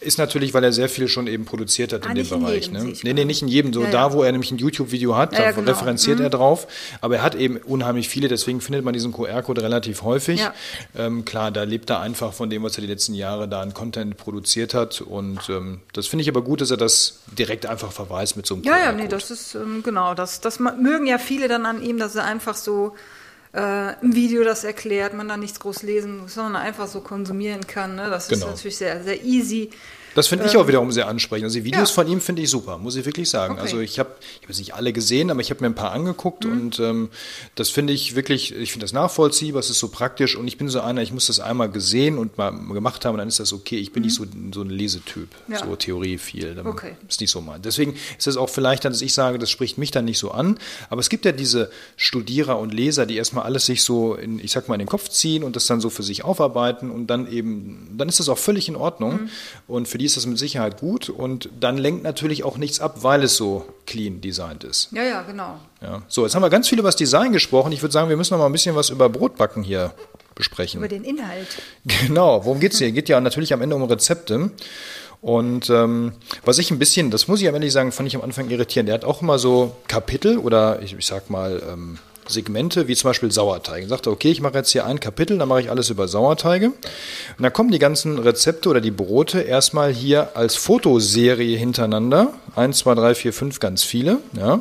ist 0.00 0.18
natürlich, 0.18 0.54
weil 0.54 0.64
er 0.64 0.72
sehr 0.72 0.88
viel 0.88 1.06
schon 1.08 1.26
eben 1.26 1.44
produziert 1.44 1.92
hat 1.92 2.06
Ah, 2.06 2.10
in 2.10 2.14
dem 2.16 2.22
nicht 2.22 2.32
in 2.32 2.40
Bereich. 2.40 2.66
jedem, 2.66 2.86
ne? 2.86 2.92
Nee, 3.02 3.12
nee, 3.12 3.24
nicht 3.24 3.42
in 3.42 3.48
jedem. 3.48 3.72
So 3.72 3.82
Ja, 3.82 3.90
da, 3.90 4.06
ja. 4.08 4.12
wo 4.12 4.22
er 4.22 4.32
nämlich 4.32 4.50
ein 4.50 4.58
YouTube-Video 4.58 5.16
hat, 5.16 5.32
Ja, 5.32 5.38
da 5.38 5.44
ja, 5.46 5.50
genau. 5.52 5.70
referenziert 5.70 6.18
er 6.20 6.30
drauf. 6.30 6.66
Aber 7.00 7.16
er 7.16 7.22
hat 7.22 7.34
eben 7.34 7.56
unheimlich 7.58 8.08
viele, 8.08 8.28
deswegen 8.28 8.60
findet 8.60 8.84
man 8.84 8.94
diesen 8.94 9.12
QR-Code 9.12 9.62
relativ 9.62 10.02
häufig. 10.02 10.40
Ja. 10.40 10.54
Ähm, 10.96 11.24
klar, 11.24 11.50
da 11.50 11.62
lebt 11.64 11.90
er 11.90 12.00
einfach 12.00 12.32
von 12.32 12.48
dem, 12.50 12.62
was 12.62 12.76
er 12.78 12.80
die 12.82 12.86
letzten 12.86 13.14
Jahre 13.14 13.46
da 13.48 13.60
an 13.60 13.74
Content 13.74 14.16
produziert 14.16 14.74
hat. 14.74 15.00
Und 15.00 15.40
ähm, 15.48 15.80
das 15.92 16.06
finde 16.06 16.22
ich 16.22 16.28
aber 16.28 16.42
gut, 16.42 16.60
dass 16.60 16.70
er 16.70 16.76
das 16.76 17.20
direkt 17.38 17.66
einfach 17.66 17.92
verweist 17.92 18.36
mit 18.36 18.46
so 18.46 18.54
einem 18.54 18.64
Ja, 18.64 18.72
ja, 18.72 18.78
QR-Code. 18.86 19.02
nee, 19.02 19.08
das 19.08 19.30
ist 19.30 19.54
ähm, 19.54 19.82
genau, 19.84 20.14
das, 20.14 20.40
das 20.40 20.58
mögen 20.58 21.06
ja 21.06 21.18
viele 21.18 21.48
dann 21.48 21.66
an 21.66 21.82
ihm, 21.82 21.98
dass 21.98 22.14
er 22.16 22.24
einfach 22.24 22.54
so 22.56 22.94
äh, 23.54 24.00
im 24.02 24.14
Video 24.14 24.44
das 24.44 24.64
erklärt, 24.64 25.14
man 25.14 25.28
da 25.28 25.36
nichts 25.36 25.60
groß 25.60 25.82
lesen 25.82 26.18
muss, 26.18 26.34
sondern 26.34 26.56
einfach 26.56 26.86
so 26.86 27.00
konsumieren 27.00 27.66
kann. 27.66 27.96
Ne? 27.96 28.08
Das 28.10 28.28
Genau. 28.28 28.46
ist 28.46 28.50
natürlich 28.52 28.76
sehr, 28.76 29.02
sehr 29.02 29.22
easy. 29.24 29.70
Das 30.14 30.26
finde 30.26 30.46
ich 30.46 30.56
auch 30.56 30.66
wiederum 30.68 30.90
sehr 30.92 31.06
ansprechend. 31.08 31.44
Also 31.44 31.58
die 31.58 31.64
Videos 31.64 31.90
ja. 31.90 31.94
von 31.94 32.08
ihm 32.08 32.20
finde 32.20 32.42
ich 32.42 32.50
super, 32.50 32.78
muss 32.78 32.96
ich 32.96 33.04
wirklich 33.06 33.30
sagen. 33.30 33.54
Okay. 33.54 33.62
Also 33.62 33.80
ich 33.80 33.98
habe, 33.98 34.10
ich 34.20 34.36
habe 34.42 34.48
jetzt 34.48 34.58
nicht 34.58 34.74
alle 34.74 34.92
gesehen, 34.92 35.30
aber 35.30 35.40
ich 35.40 35.50
habe 35.50 35.60
mir 35.62 35.66
ein 35.70 35.74
paar 35.74 35.92
angeguckt 35.92 36.44
Mhm. 36.44 36.52
und 36.52 36.80
ähm, 36.80 37.08
das 37.54 37.70
finde 37.70 37.92
ich 37.92 38.16
wirklich, 38.16 38.54
ich 38.54 38.72
finde 38.72 38.84
das 38.84 38.92
nachvollziehbar, 38.92 39.60
es 39.60 39.70
ist 39.70 39.78
so 39.78 39.88
praktisch 39.88 40.36
und 40.36 40.48
ich 40.48 40.58
bin 40.58 40.68
so 40.68 40.80
einer, 40.80 41.02
ich 41.02 41.12
muss 41.12 41.26
das 41.26 41.38
einmal 41.40 41.70
gesehen 41.70 42.18
und 42.18 42.38
mal 42.38 42.50
gemacht 42.50 43.04
haben 43.04 43.14
und 43.14 43.18
dann 43.18 43.28
ist 43.28 43.40
das 43.40 43.52
okay. 43.52 43.76
Ich 43.78 43.92
bin 43.92 44.02
nicht 44.02 44.14
so, 44.14 44.24
so 44.52 44.62
ein 44.62 44.70
Lesetyp, 44.70 45.28
Mhm. 45.46 45.52
Ja. 45.54 45.64
so 45.64 45.76
Theorie 45.76 46.18
viel. 46.18 46.54
Dann 46.54 46.66
Okay. 46.66 46.96
Ist 47.08 47.20
nicht 47.20 47.30
so 47.30 47.40
mein. 47.40 47.62
Deswegen 47.62 47.94
ist 48.18 48.26
es 48.26 48.36
auch 48.36 48.48
vielleicht, 48.48 48.84
dann, 48.84 48.92
dass 48.92 49.02
ich 49.02 49.14
sage, 49.14 49.38
das 49.38 49.50
spricht 49.50 49.78
mich 49.78 49.90
dann 49.90 50.04
nicht 50.04 50.18
so 50.18 50.30
an. 50.32 50.58
Aber 50.88 51.00
es 51.00 51.08
gibt 51.08 51.24
ja 51.24 51.32
diese 51.32 51.70
Studierer 51.96 52.58
und 52.58 52.72
Leser, 52.74 53.06
die 53.06 53.16
erstmal 53.16 53.44
alles 53.44 53.66
sich 53.66 53.82
so, 53.82 54.14
in, 54.14 54.38
ich 54.38 54.50
sag 54.52 54.68
mal, 54.68 54.74
in 54.74 54.80
den 54.80 54.88
Kopf 54.88 55.08
ziehen 55.08 55.44
und 55.44 55.56
das 55.56 55.66
dann 55.66 55.80
so 55.80 55.90
für 55.90 56.02
sich 56.02 56.24
aufarbeiten 56.24 56.90
und 56.90 57.06
dann 57.08 57.30
eben, 57.30 57.88
dann 57.96 58.08
ist 58.08 58.20
das 58.20 58.28
auch 58.28 58.38
völlig 58.38 58.68
in 58.68 58.76
Ordnung. 58.76 59.22
Mhm. 59.22 59.30
Und 59.68 59.88
für 59.88 59.98
die 60.00 60.06
ist 60.06 60.16
das 60.16 60.24
mit 60.24 60.38
Sicherheit 60.38 60.80
gut. 60.80 61.10
Und 61.10 61.50
dann 61.60 61.76
lenkt 61.76 62.02
natürlich 62.02 62.42
auch 62.42 62.56
nichts 62.56 62.80
ab, 62.80 63.02
weil 63.02 63.22
es 63.22 63.36
so 63.36 63.66
clean 63.86 64.22
designt 64.22 64.64
ist. 64.64 64.88
Ja, 64.92 65.02
ja, 65.02 65.22
genau. 65.22 65.60
Ja. 65.82 66.02
So, 66.08 66.24
jetzt 66.24 66.34
haben 66.34 66.42
wir 66.42 66.48
ganz 66.48 66.68
viel 66.68 66.78
über 66.78 66.88
das 66.88 66.96
Design 66.96 67.32
gesprochen. 67.32 67.70
Ich 67.72 67.82
würde 67.82 67.92
sagen, 67.92 68.08
wir 68.08 68.16
müssen 68.16 68.32
noch 68.32 68.38
mal 68.38 68.46
ein 68.46 68.52
bisschen 68.52 68.74
was 68.74 68.88
über 68.88 69.10
Brotbacken 69.10 69.62
hier 69.62 69.92
besprechen. 70.34 70.78
Über 70.78 70.88
den 70.88 71.04
Inhalt. 71.04 71.48
Genau, 72.06 72.44
worum 72.46 72.60
geht's 72.60 72.78
hier? 72.78 72.90
Geht 72.92 73.10
ja 73.10 73.20
natürlich 73.20 73.52
am 73.52 73.60
Ende 73.60 73.76
um 73.76 73.82
Rezepte. 73.82 74.50
Und 75.20 75.68
ähm, 75.68 76.12
was 76.46 76.56
ich 76.56 76.70
ein 76.70 76.78
bisschen, 76.78 77.10
das 77.10 77.28
muss 77.28 77.42
ich 77.42 77.48
am 77.48 77.54
Ende 77.54 77.70
sagen, 77.70 77.92
fand 77.92 78.06
ich 78.08 78.16
am 78.16 78.22
Anfang 78.22 78.48
irritierend. 78.48 78.88
Der 78.88 78.94
hat 78.94 79.04
auch 79.04 79.20
immer 79.20 79.38
so 79.38 79.76
Kapitel 79.86 80.38
oder 80.38 80.80
ich, 80.80 80.94
ich 80.94 81.06
sag 81.06 81.28
mal 81.28 81.62
ähm, 81.70 81.98
Segmente, 82.30 82.88
wie 82.88 82.96
zum 82.96 83.10
Beispiel 83.10 83.30
Sauerteig. 83.30 83.82
Er 83.82 83.88
sagte, 83.88 84.10
okay, 84.10 84.30
ich 84.30 84.40
mache 84.40 84.54
jetzt 84.54 84.70
hier 84.70 84.86
ein 84.86 85.00
Kapitel, 85.00 85.38
dann 85.38 85.48
mache 85.48 85.60
ich 85.60 85.70
alles 85.70 85.90
über 85.90 86.08
Sauerteige. 86.08 86.66
Und 86.68 86.76
dann 87.38 87.52
kommen 87.52 87.70
die 87.70 87.78
ganzen 87.78 88.18
Rezepte 88.18 88.68
oder 88.68 88.80
die 88.80 88.90
Brote 88.90 89.40
erstmal 89.40 89.92
hier 89.92 90.36
als 90.36 90.56
Fotoserie 90.56 91.56
hintereinander. 91.56 92.32
Eins, 92.56 92.78
zwei, 92.78 92.94
drei, 92.94 93.14
vier, 93.14 93.32
fünf, 93.32 93.60
ganz 93.60 93.82
viele. 93.82 94.18
Ja. 94.32 94.60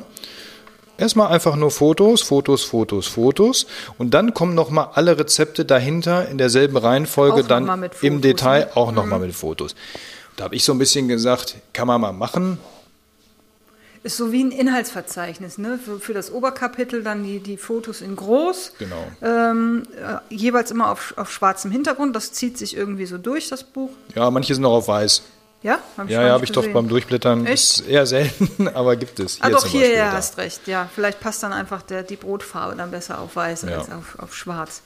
Erstmal 0.99 1.29
einfach 1.29 1.55
nur 1.55 1.71
Fotos, 1.71 2.21
Fotos, 2.21 2.63
Fotos, 2.63 3.07
Fotos 3.07 3.67
und 3.97 4.13
dann 4.13 4.33
kommen 4.33 4.53
nochmal 4.53 4.89
alle 4.95 5.17
Rezepte 5.17 5.63
dahinter 5.63 6.27
in 6.27 6.37
derselben 6.37 6.75
Reihenfolge 6.75 7.43
Auch 7.43 7.47
dann 7.47 7.79
mit 7.79 7.93
im 8.01 8.15
Fotos, 8.15 8.21
Detail 8.21 8.59
ne? 8.59 8.67
auch 8.75 8.91
nochmal 8.91 9.19
mit 9.19 9.33
Fotos. 9.33 9.75
Da 10.35 10.43
habe 10.43 10.55
ich 10.55 10.65
so 10.65 10.73
ein 10.73 10.77
bisschen 10.77 11.07
gesagt, 11.07 11.55
kann 11.71 11.87
man 11.87 12.01
mal 12.01 12.11
machen. 12.11 12.57
Ist 14.03 14.15
so 14.17 14.31
wie 14.31 14.43
ein 14.43 14.51
Inhaltsverzeichnis, 14.51 15.57
ne? 15.57 15.77
Für, 15.83 15.99
für 15.99 16.13
das 16.13 16.31
Oberkapitel 16.31 17.03
dann 17.03 17.23
die, 17.23 17.39
die 17.39 17.57
Fotos 17.57 18.01
in 18.01 18.15
groß. 18.15 18.73
Genau. 18.79 19.07
Ähm, 19.21 19.83
äh, 20.01 20.33
jeweils 20.33 20.71
immer 20.71 20.89
auf, 20.91 21.13
auf 21.17 21.31
schwarzem 21.31 21.69
Hintergrund. 21.71 22.15
Das 22.15 22.31
zieht 22.31 22.57
sich 22.57 22.77
irgendwie 22.77 23.05
so 23.05 23.17
durch, 23.17 23.49
das 23.49 23.63
Buch. 23.63 23.89
Ja, 24.15 24.31
manche 24.31 24.55
sind 24.55 24.63
auch 24.65 24.73
auf 24.77 24.87
weiß. 24.87 25.21
Ja, 25.61 25.79
hab 25.97 26.05
ich 26.05 26.11
Ja, 26.13 26.21
ja, 26.27 26.31
habe 26.31 26.45
ich 26.45 26.53
doch 26.53 26.65
beim 26.67 26.87
Durchblättern. 26.87 27.45
Echt? 27.45 27.81
Ist 27.81 27.87
eher 27.89 28.05
selten, 28.05 28.67
aber 28.73 28.95
gibt 28.95 29.19
es. 29.19 29.35
Hier 29.35 29.45
Ah, 29.45 29.49
doch, 29.49 29.65
hier, 29.65 29.81
Beispiel, 29.81 29.97
ja, 29.97 30.11
da. 30.11 30.17
hast 30.17 30.37
recht. 30.37 30.67
Ja, 30.67 30.87
vielleicht 30.95 31.19
passt 31.19 31.43
dann 31.43 31.51
einfach 31.51 31.81
der, 31.81 32.03
die 32.03 32.15
Brotfarbe 32.15 32.77
dann 32.77 32.91
besser 32.91 33.19
auf 33.19 33.35
weiß 33.35 33.63
Ja. 33.63 33.79
als 33.79 33.91
auf, 33.91 34.17
auf 34.19 34.33
schwarz. 34.33 34.81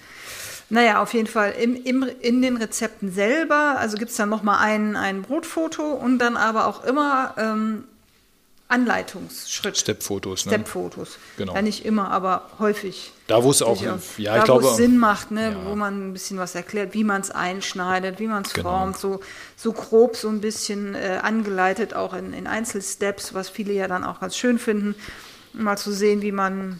Naja, 0.69 1.03
auf 1.03 1.13
jeden 1.13 1.27
Fall 1.27 1.51
im, 1.61 1.75
im, 1.75 2.03
in 2.21 2.41
den 2.41 2.57
Rezepten 2.57 3.11
selber, 3.13 3.75
also 3.77 3.97
gibt 3.97 4.09
es 4.09 4.17
dann 4.17 4.29
nochmal 4.29 4.57
ein, 4.59 4.95
ein 4.95 5.21
Brotfoto 5.21 5.83
und 5.91 6.17
dann 6.17 6.35
aber 6.37 6.65
auch 6.65 6.83
immer 6.83 7.35
ähm, 7.37 7.83
Anleitungsschritt. 8.73 9.77
Step-Fotos. 9.77 10.45
Ne? 10.45 10.51
Step-Fotos. 10.53 11.17
Genau. 11.37 11.53
Ja, 11.55 11.61
nicht 11.61 11.85
immer, 11.85 12.11
aber 12.11 12.49
häufig. 12.59 13.11
Da, 13.27 13.43
wo 13.43 13.51
es 13.51 13.61
auch, 13.61 13.79
ja, 13.81 13.97
da, 14.33 14.37
ich 14.39 14.43
glaube, 14.43 14.63
wo 14.63 14.69
es 14.69 14.75
Sinn 14.77 14.97
macht, 14.97 15.31
ne, 15.31 15.51
Ja. 15.51 15.65
wo 15.65 15.75
man 15.75 16.09
ein 16.09 16.13
bisschen 16.13 16.37
was 16.39 16.55
erklärt, 16.55 16.93
wie 16.93 17.03
man 17.03 17.21
es 17.21 17.31
einschneidet, 17.31 18.19
wie 18.19 18.27
man 18.27 18.43
es 18.43 18.53
Genau. 18.53 18.69
formt, 18.69 18.97
so, 18.97 19.19
so 19.55 19.71
grob 19.71 20.15
so 20.17 20.27
ein 20.29 20.41
bisschen 20.41 20.95
äh, 20.95 21.19
angeleitet, 21.21 21.93
auch 21.93 22.13
in, 22.13 22.33
in 22.33 22.47
Einzelsteps, 22.47 23.33
was 23.33 23.49
viele 23.49 23.73
ja 23.73 23.87
dann 23.87 24.03
auch 24.03 24.19
ganz 24.19 24.35
schön 24.35 24.59
finden, 24.59 24.95
mal 25.53 25.77
zu 25.77 25.91
sehen, 25.91 26.21
wie 26.21 26.31
man 26.31 26.79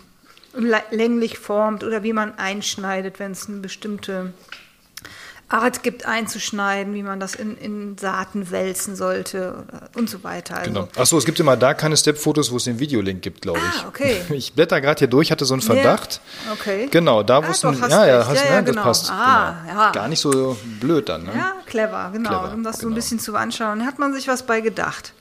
länglich 0.92 1.38
formt 1.40 1.84
oder 1.84 2.04
wie 2.04 2.14
man 2.14 2.38
einschneidet, 2.38 3.20
wenn 3.20 3.32
es 3.32 3.48
eine 3.48 3.58
bestimmte 3.58 4.34
Art 5.54 5.84
gibt 5.84 6.06
einzuschneiden, 6.06 6.96
wie 6.96 7.04
man 7.04 7.20
das 7.20 7.36
in, 7.36 7.56
in 7.58 7.98
Saaten 7.98 8.50
wälzen 8.50 8.96
sollte 8.96 9.66
und 9.96 10.10
so 10.10 10.24
weiter. 10.24 10.58
Also 10.58 10.72
genau. 10.72 10.88
Achso, 10.98 11.18
es 11.18 11.26
gibt 11.26 11.40
immer 11.40 11.56
da 11.56 11.76
keine 11.76 11.96
Step-Fotos, 11.96 12.52
wo 12.52 12.58
es 12.58 12.64
den 12.64 12.80
Videolink 12.80 13.22
gibt, 13.22 13.44
glaube 13.44 13.60
ich. 13.60 13.84
Ah, 13.84 13.88
okay. 13.88 14.22
Ich 14.34 14.54
blätter 14.54 14.82
gerade 14.82 15.00
hier 15.00 15.08
durch, 15.08 15.32
hatte 15.32 15.46
so 15.46 15.54
einen 15.54 15.62
Verdacht. 15.62 16.22
Ja, 16.46 16.54
okay. 16.54 16.88
Genau, 16.90 17.22
da 17.22 17.46
wo 17.48 17.52
es 17.52 17.64
ein, 17.64 17.80
ja, 17.80 18.06
ja, 18.06 18.26
hast, 18.28 18.44
ja, 18.44 18.56
ja, 18.56 18.62
genau. 18.62 18.84
das 18.84 19.04
passt. 19.04 19.12
Ah, 19.12 19.56
genau. 19.68 19.80
ja. 19.80 19.92
Gar 19.92 20.08
nicht 20.08 20.20
so 20.20 20.58
blöd 20.80 21.08
dann. 21.08 21.24
Ne? 21.24 21.32
Ja, 21.36 21.54
clever, 21.68 22.10
genau. 22.12 22.30
Clever, 22.30 22.54
um 22.54 22.64
das 22.64 22.80
genau. 22.80 22.90
so 22.90 22.92
ein 22.92 22.96
bisschen 22.96 23.20
zu 23.20 23.36
anschauen, 23.36 23.86
hat 23.86 24.00
man 24.00 24.14
sich 24.14 24.28
was 24.28 24.44
bei 24.44 24.62
gedacht. 24.62 25.14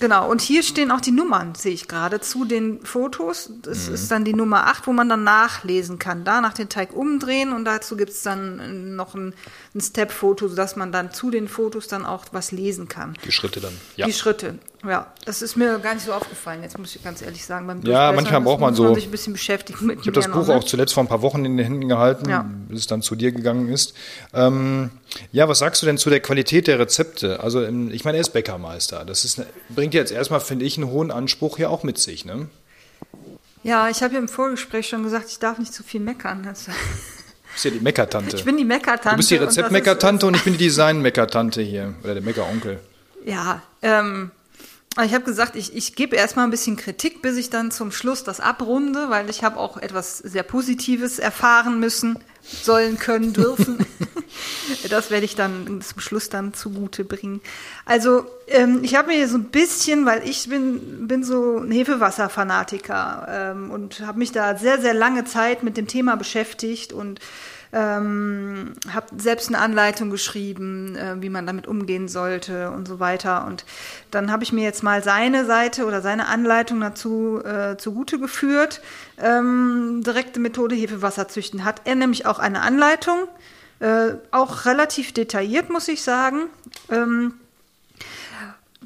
Genau, 0.00 0.30
und 0.30 0.40
hier 0.40 0.62
stehen 0.62 0.90
auch 0.90 1.00
die 1.00 1.12
Nummern, 1.12 1.54
sehe 1.54 1.72
ich 1.72 1.88
gerade, 1.88 2.20
zu 2.20 2.44
den 2.44 2.84
Fotos. 2.84 3.50
Das 3.62 3.88
mhm. 3.88 3.94
ist 3.94 4.10
dann 4.10 4.24
die 4.24 4.34
Nummer 4.34 4.66
8, 4.66 4.86
wo 4.86 4.92
man 4.92 5.08
dann 5.08 5.24
nachlesen 5.24 5.98
kann. 5.98 6.24
Da 6.24 6.40
nach 6.40 6.54
den 6.54 6.68
Teig 6.68 6.94
umdrehen 6.94 7.52
und 7.52 7.64
dazu 7.64 7.96
gibt 7.96 8.10
es 8.10 8.22
dann 8.22 8.96
noch 8.96 9.14
ein, 9.14 9.34
ein 9.74 9.80
Step-Foto, 9.80 10.48
sodass 10.48 10.76
man 10.76 10.92
dann 10.92 11.12
zu 11.12 11.30
den 11.30 11.48
Fotos 11.48 11.88
dann 11.88 12.04
auch 12.04 12.24
was 12.32 12.52
lesen 12.52 12.88
kann. 12.88 13.16
Die 13.24 13.32
Schritte 13.32 13.60
dann, 13.60 13.74
ja. 13.96 14.06
Die 14.06 14.12
Schritte, 14.12 14.58
ja. 14.88 15.12
Das 15.24 15.42
ist 15.42 15.56
mir 15.56 15.78
gar 15.78 15.94
nicht 15.94 16.04
so 16.04 16.12
aufgefallen, 16.12 16.62
jetzt 16.62 16.78
muss 16.78 16.94
ich 16.94 17.02
ganz 17.02 17.22
ehrlich 17.22 17.44
sagen. 17.44 17.66
Beim 17.66 17.82
ja, 17.82 18.12
manchmal 18.12 18.40
braucht 18.40 18.60
man 18.60 18.74
so. 18.74 18.84
Man 18.84 18.94
sich 18.94 19.06
ein 19.06 19.10
bisschen 19.10 19.32
beschäftigen 19.32 19.86
mit 19.86 20.00
Ich 20.00 20.06
habe 20.06 20.12
das 20.12 20.28
Buch 20.28 20.46
ne? 20.46 20.54
auch 20.54 20.64
zuletzt 20.64 20.94
vor 20.94 21.02
ein 21.02 21.08
paar 21.08 21.22
Wochen 21.22 21.44
in 21.44 21.56
den 21.56 21.64
Händen 21.64 21.88
gehalten, 21.88 22.28
ja. 22.28 22.44
bis 22.68 22.80
es 22.80 22.86
dann 22.86 23.02
zu 23.02 23.14
dir 23.14 23.32
gegangen 23.32 23.68
ist. 23.68 23.94
Ähm, 24.32 24.90
ja, 25.32 25.48
was 25.48 25.58
sagst 25.58 25.82
du 25.82 25.86
denn 25.86 25.98
zu 25.98 26.10
der 26.10 26.20
Qualität 26.20 26.66
der 26.66 26.78
Rezepte? 26.78 27.40
Also, 27.40 27.62
ich 27.62 28.04
meine, 28.04 28.18
er 28.18 28.20
ist 28.22 28.32
Bäckermeister. 28.32 29.04
Das 29.04 29.24
ist, 29.24 29.40
bringt 29.68 29.94
jetzt 29.94 30.12
erstmal, 30.12 30.40
finde 30.40 30.64
ich, 30.64 30.76
einen 30.76 30.90
hohen 30.90 31.10
Anspruch 31.10 31.56
hier 31.56 31.70
auch 31.70 31.82
mit 31.82 31.98
sich, 31.98 32.24
ne? 32.24 32.48
Ja, 33.62 33.88
ich 33.88 34.02
habe 34.02 34.14
ja 34.14 34.20
im 34.20 34.28
Vorgespräch 34.28 34.88
schon 34.88 35.02
gesagt, 35.02 35.30
ich 35.30 35.38
darf 35.38 35.58
nicht 35.58 35.72
zu 35.72 35.82
viel 35.82 36.00
meckern. 36.00 36.42
Das 36.44 36.66
Du 37.54 37.56
bist 37.56 37.64
ja 37.66 37.70
die 37.70 37.80
Meckertante. 37.80 38.36
Ich 38.36 38.44
bin 38.44 38.56
die 38.56 38.64
Meckertante. 38.64 39.10
Du 39.10 39.16
bist 39.16 39.30
die 39.30 39.36
Rezeptmeckertante 39.36 40.26
und, 40.26 40.34
und, 40.34 40.38
ich 40.38 40.44
bin 40.44 40.54
die 40.54 40.64
Design-Meckertante 40.64 41.62
hier. 41.62 41.94
Oder 42.02 42.14
der 42.14 42.22
Meckeronkel. 42.22 42.80
Ja, 43.24 43.62
ähm, 43.80 44.32
ich 45.02 45.14
habe 45.14 45.24
gesagt, 45.24 45.56
ich, 45.56 45.74
ich 45.74 45.96
gebe 45.96 46.14
erstmal 46.14 46.46
ein 46.46 46.50
bisschen 46.50 46.76
Kritik, 46.76 47.20
bis 47.20 47.36
ich 47.36 47.50
dann 47.50 47.72
zum 47.72 47.90
Schluss 47.90 48.22
das 48.22 48.38
abrunde, 48.38 49.10
weil 49.10 49.28
ich 49.28 49.42
habe 49.42 49.58
auch 49.58 49.76
etwas 49.76 50.18
sehr 50.18 50.44
Positives 50.44 51.18
erfahren 51.18 51.80
müssen, 51.80 52.18
sollen, 52.42 52.98
können, 52.98 53.32
dürfen. 53.32 53.84
das 54.88 55.10
werde 55.10 55.24
ich 55.24 55.34
dann 55.34 55.80
zum 55.80 56.00
Schluss 56.00 56.28
dann 56.28 56.54
zugute 56.54 57.04
bringen. 57.04 57.40
Also 57.84 58.26
ähm, 58.46 58.80
ich 58.82 58.94
habe 58.94 59.08
mir 59.08 59.26
so 59.28 59.38
ein 59.38 59.44
bisschen, 59.44 60.06
weil 60.06 60.28
ich 60.28 60.48
bin, 60.48 61.08
bin 61.08 61.24
so 61.24 61.58
ein 61.58 61.72
Hefewasser-Fanatiker 61.72 63.26
ähm, 63.28 63.70
und 63.70 64.00
habe 64.00 64.18
mich 64.18 64.30
da 64.30 64.56
sehr, 64.56 64.80
sehr 64.80 64.94
lange 64.94 65.24
Zeit 65.24 65.64
mit 65.64 65.76
dem 65.76 65.88
Thema 65.88 66.16
beschäftigt 66.16 66.92
und 66.92 67.18
ähm, 67.74 68.72
habe 68.88 69.06
selbst 69.18 69.48
eine 69.48 69.58
Anleitung 69.58 70.10
geschrieben, 70.10 70.94
äh, 70.94 71.20
wie 71.20 71.28
man 71.28 71.44
damit 71.44 71.66
umgehen 71.66 72.06
sollte 72.06 72.70
und 72.70 72.86
so 72.86 73.00
weiter. 73.00 73.46
Und 73.46 73.64
dann 74.12 74.30
habe 74.30 74.44
ich 74.44 74.52
mir 74.52 74.62
jetzt 74.62 74.84
mal 74.84 75.02
seine 75.02 75.44
Seite 75.44 75.84
oder 75.84 76.00
seine 76.00 76.28
Anleitung 76.28 76.80
dazu 76.80 77.42
äh, 77.44 77.76
zugute 77.76 78.20
geführt. 78.20 78.80
Ähm, 79.18 80.02
direkte 80.06 80.38
Methode 80.38 80.76
Hefewasser 80.76 81.26
züchten 81.26 81.64
hat 81.64 81.82
er 81.84 81.96
nämlich 81.96 82.26
auch 82.26 82.38
eine 82.38 82.60
Anleitung, 82.62 83.26
äh, 83.80 84.14
auch 84.30 84.66
relativ 84.66 85.12
detailliert, 85.12 85.68
muss 85.68 85.88
ich 85.88 86.02
sagen. 86.02 86.44
Ähm, 86.90 87.34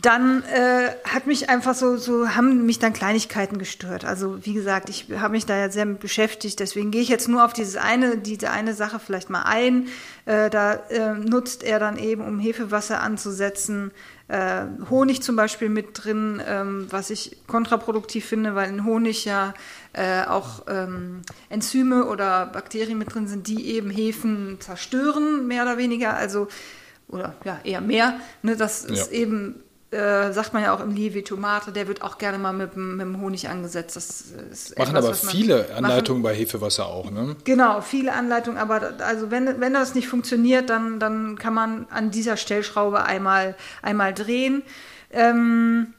dann 0.01 0.45
äh, 0.45 0.91
hat 1.05 1.27
mich 1.27 1.49
einfach 1.49 1.75
so, 1.75 1.97
so, 1.97 2.29
haben 2.29 2.67
mich 2.67 2.79
dann 2.79 2.93
Kleinigkeiten 2.93 3.59
gestört. 3.59 4.05
Also 4.05 4.45
wie 4.47 4.53
gesagt, 4.53 4.91
ich 4.91 5.07
habe 5.19 5.33
mich 5.33 5.45
da 5.45 5.57
ja 5.57 5.71
sehr 5.71 5.87
mit 5.87 5.99
beschäftigt, 5.99 6.61
deswegen 6.61 6.93
gehe 6.93 7.03
ich 7.03 7.09
jetzt 7.09 7.29
nur 7.29 7.45
auf 7.45 7.53
dieses 7.53 7.77
eine, 7.77 8.17
diese 8.17 8.51
eine 8.51 8.75
Sache 8.75 9.01
vielleicht 9.01 9.29
mal 9.29 9.43
ein. 9.43 9.89
Äh, 10.25 10.51
da 10.51 10.75
äh, 10.75 11.15
nutzt 11.15 11.65
er 11.65 11.81
dann 11.81 11.99
eben, 11.99 12.23
um 12.25 12.39
Hefewasser 12.39 13.01
anzusetzen, 13.01 13.91
äh, 14.29 14.67
Honig 14.89 15.23
zum 15.23 15.35
Beispiel 15.35 15.69
mit 15.69 16.05
drin, 16.05 16.41
ähm, 16.47 16.87
was 16.91 17.11
ich 17.11 17.37
kontraproduktiv 17.49 18.25
finde, 18.25 18.55
weil 18.55 18.69
in 18.69 18.85
Honig 18.85 19.25
ja 19.25 19.53
äh, 19.95 20.23
auch 20.23 20.67
ähm, 20.69 21.23
Enzyme 21.49 22.05
oder 22.05 22.47
Bakterien 22.47 22.99
mit 22.99 23.15
drin 23.15 23.27
sind, 23.27 23.49
die 23.49 23.67
eben 23.75 23.91
Hefen 23.91 24.59
zerstören, 24.61 25.49
mehr 25.49 25.63
oder 25.65 25.77
weniger. 25.77 26.15
Also 26.15 26.47
oder 27.09 27.35
ja, 27.45 27.59
eher 27.65 27.81
mehr. 27.81 28.21
Ne, 28.43 28.55
das 28.55 28.87
ja. 28.87 28.95
ist 28.95 29.13
eben 29.13 29.63
äh, 29.91 30.33
sagt 30.33 30.53
man 30.53 30.63
ja 30.63 30.75
auch 30.75 30.81
im 30.81 30.91
Livi 30.91 31.23
Tomate, 31.23 31.73
der 31.73 31.89
wird 31.89 32.03
auch 32.03 32.19
gerne 32.19 32.39
mal 32.39 32.53
mit, 32.53 32.77
mit 32.77 33.01
dem 33.01 33.23
Honig 33.23 33.49
angesetzt. 33.49 33.97
Das 33.97 34.21
ist 34.53 34.79
machen 34.79 34.95
etwas, 34.95 35.25
aber 35.25 35.33
viele 35.33 35.75
Anleitungen 35.75 36.23
machen. 36.23 36.35
bei 36.35 36.39
Hefewasser 36.39 36.87
auch, 36.87 37.11
ne? 37.11 37.37
Genau, 37.45 37.81
viele 37.81 38.13
Anleitungen, 38.13 38.59
aber 38.61 38.93
also 38.99 39.31
wenn, 39.31 39.61
wenn 39.61 39.73
das 39.73 39.95
nicht 39.95 40.09
funktioniert, 40.09 40.69
dann, 40.69 41.01
dann 41.01 41.39
kann 41.39 41.55
man 41.55 41.87
an 41.89 42.11
dieser 42.11 42.37
Stellschraube 42.37 43.05
einmal, 43.05 43.57
einmal 43.81 44.13
drehen. 44.13 44.63
Ähm, 45.11 45.95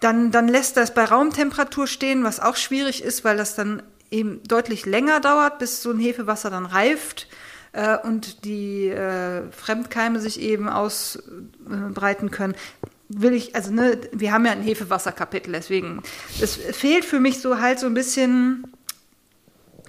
dann, 0.00 0.30
dann 0.30 0.48
lässt 0.48 0.78
das 0.78 0.94
bei 0.94 1.04
Raumtemperatur 1.04 1.86
stehen, 1.86 2.24
was 2.24 2.40
auch 2.40 2.56
schwierig 2.56 3.02
ist, 3.02 3.24
weil 3.24 3.36
das 3.36 3.54
dann 3.54 3.82
eben 4.10 4.42
deutlich 4.44 4.86
länger 4.86 5.20
dauert, 5.20 5.58
bis 5.58 5.82
so 5.82 5.90
ein 5.90 5.98
Hefewasser 5.98 6.48
dann 6.48 6.64
reift 6.64 7.26
äh, 7.72 7.98
und 7.98 8.46
die 8.46 8.88
äh, 8.88 9.42
Fremdkeime 9.50 10.18
sich 10.18 10.40
eben 10.40 10.66
ausbreiten 10.66 12.30
können 12.30 12.54
will 13.08 13.32
ich, 13.32 13.54
also 13.54 13.72
ne, 13.72 13.98
wir 14.12 14.32
haben 14.32 14.44
ja 14.44 14.52
ein 14.52 14.62
Hefewasserkapitel, 14.62 15.52
deswegen, 15.52 16.02
es 16.40 16.56
fehlt 16.56 17.04
für 17.04 17.20
mich 17.20 17.40
so 17.40 17.60
halt 17.60 17.78
so 17.78 17.86
ein 17.86 17.94
bisschen, 17.94 18.66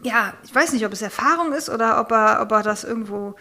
ja, 0.04 0.34
ich 0.44 0.56
weiß 0.56 0.74
nicht, 0.74 0.86
ob 0.86 0.94
es 0.94 1.02
Erfahrung 1.02 1.52
ist 1.54 1.70
oder 1.70 2.00
ob 2.00 2.12
er, 2.12 2.42
ob 2.42 2.52
er 2.52 2.64
das 2.64 2.84
irgendwo, 2.84 3.36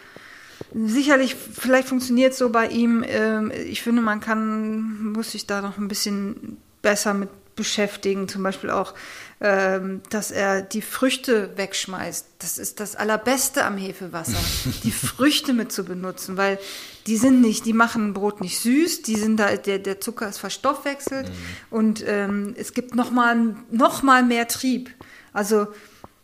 sicherlich, 0.75 1.35
vielleicht 1.35 1.89
funktioniert 1.89 2.33
es 2.33 2.39
so 2.39 2.51
bei 2.51 2.67
ihm, 2.67 3.05
ähm, 3.07 3.53
ich 3.53 3.83
finde, 3.83 4.03
man 4.03 4.21
kann, 4.21 5.13
muss 5.13 5.33
sich 5.33 5.47
da 5.47 5.63
noch 5.63 5.79
ein 5.79 5.89
bisschen 5.89 6.59
besser 6.83 7.15
mit 7.15 7.29
beschäftigen, 7.59 8.27
zum 8.29 8.43
Beispiel 8.43 8.71
auch, 8.71 8.95
ähm, 9.41 10.01
dass 10.09 10.31
er 10.31 10.63
die 10.63 10.81
Früchte 10.81 11.51
wegschmeißt. 11.57 12.27
Das 12.39 12.57
ist 12.57 12.81
das 12.81 12.97
Allerbeste 12.97 13.65
am 13.65 13.77
Hefewasser, 13.77 14.39
die 14.85 14.91
Früchte 14.91 15.53
mit 15.53 15.71
zu 15.71 15.85
benutzen, 15.85 16.39
weil 16.39 16.59
die 17.07 17.19
sind 17.19 17.43
nicht, 17.43 17.67
die 17.67 17.75
machen 17.75 18.15
Brot 18.15 18.41
nicht 18.41 18.59
süß, 18.61 19.03
die 19.03 19.17
sind 19.17 19.37
da, 19.37 19.57
der, 19.57 19.79
der 19.79 20.01
Zucker 20.01 20.29
ist 20.29 20.39
verstoffwechselt 20.39 21.29
mhm. 21.29 21.35
und 21.71 22.05
ähm, 22.07 22.55
es 22.57 22.73
gibt 22.73 22.95
nochmal 22.95 23.57
noch 23.71 24.03
mal 24.03 24.23
mehr 24.23 24.49
Trieb. 24.49 24.91
Also 25.33 25.67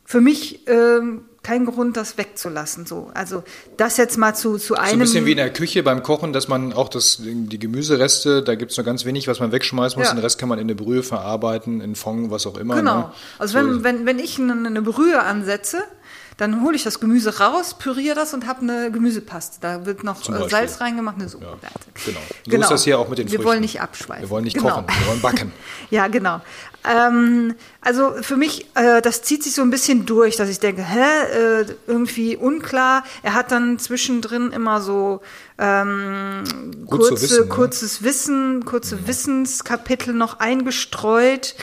für 0.05 0.21
mich 0.21 0.67
ähm, 0.69 1.25
kein 1.45 1.67
Grund, 1.67 1.97
das 1.97 2.19
wegzulassen. 2.19 2.87
So, 2.87 3.11
also 3.15 3.45
das 3.77 3.97
jetzt 3.97 4.19
mal 4.19 4.35
zu, 4.35 4.59
zu 4.59 4.75
einem. 4.75 4.89
So 4.89 4.95
ein 4.95 4.99
bisschen 5.01 5.27
wie 5.27 5.33
in 5.33 5.37
der 5.37 5.53
Küche 5.53 5.83
beim 5.83 6.03
Kochen, 6.03 6.33
dass 6.33 6.49
man 6.49 6.73
auch 6.73 6.89
das, 6.89 7.19
die 7.21 7.59
Gemüsereste, 7.59 8.43
da 8.43 8.57
gibt 8.57 8.73
es 8.73 8.77
nur 8.77 8.85
ganz 8.85 9.05
wenig, 9.05 9.29
was 9.29 9.39
man 9.39 9.53
wegschmeißen 9.53 9.99
muss. 9.99 10.09
Ja. 10.09 10.15
Den 10.15 10.21
Rest 10.21 10.39
kann 10.39 10.49
man 10.49 10.59
in 10.59 10.67
der 10.67 10.75
Brühe 10.75 11.03
verarbeiten, 11.03 11.81
in 11.81 11.95
Fond, 11.95 12.31
was 12.31 12.47
auch 12.47 12.57
immer. 12.57 12.75
Genau. 12.75 12.99
Ne? 12.99 13.13
Also 13.39 13.59
so. 13.59 13.65
wenn, 13.65 13.85
wenn, 13.85 14.07
wenn 14.07 14.19
ich 14.19 14.41
eine, 14.41 14.55
eine 14.55 14.83
Brühe 14.83 15.23
ansetze, 15.23 15.85
dann 16.37 16.63
hole 16.63 16.75
ich 16.75 16.83
das 16.83 16.99
Gemüse 16.99 17.39
raus, 17.39 17.75
püriere 17.79 18.17
das 18.17 18.35
und 18.35 18.47
habe 18.47 18.63
eine 18.63 18.91
Gemüsepaste. 18.91 19.59
Da 19.61 19.87
wird 19.87 20.03
noch 20.03 20.29
äh, 20.29 20.49
Salz 20.49 20.81
reingemacht, 20.81 21.17
eine 21.17 21.29
Suppe. 21.29 21.45
Ja, 21.45 21.69
genau. 22.05 22.19
So 22.45 22.51
genau. 22.51 22.63
ist 22.63 22.71
das 22.71 22.85
hier 22.85 22.99
auch 22.99 23.09
mit 23.09 23.19
den 23.19 23.31
Wir 23.31 23.45
wollen 23.45 23.61
nicht 23.61 23.81
abschweifen. 23.81 24.25
Wir 24.25 24.31
wollen 24.31 24.45
nicht 24.45 24.57
genau. 24.57 24.71
kochen, 24.71 24.87
wir 24.89 25.07
wollen 25.07 25.21
backen. 25.21 25.53
ja, 25.91 26.09
genau. 26.09 26.41
Ähm, 26.85 27.55
also 27.81 28.15
für 28.21 28.37
mich, 28.37 28.67
äh, 28.75 29.01
das 29.01 29.23
zieht 29.23 29.45
sich 29.45 29.55
so 29.55 29.63
ein 29.63 29.71
bisschen 29.71 30.07
durch, 30.07 30.37
dass 30.37 30.49
ich 30.49 30.59
denke, 30.59 30.83
hä, 30.83 31.61
äh, 31.61 31.67
irgendwie 31.87 32.37
unklar. 32.37 33.05
Er 33.23 33.35
hat 33.35 33.53
dann 33.53 33.79
zwischendrin 33.79 34.51
immer 34.51 34.81
so 34.81 35.23
ähm, 35.59 36.43
kurze, 36.91 37.13
wissen, 37.23 37.43
ne? 37.43 37.47
kurzes 37.47 38.03
Wissen, 38.03 38.65
kurze 38.65 38.97
ja. 38.97 39.07
Wissenskapitel 39.07 40.13
noch 40.13 40.41
eingestreut, 40.41 41.55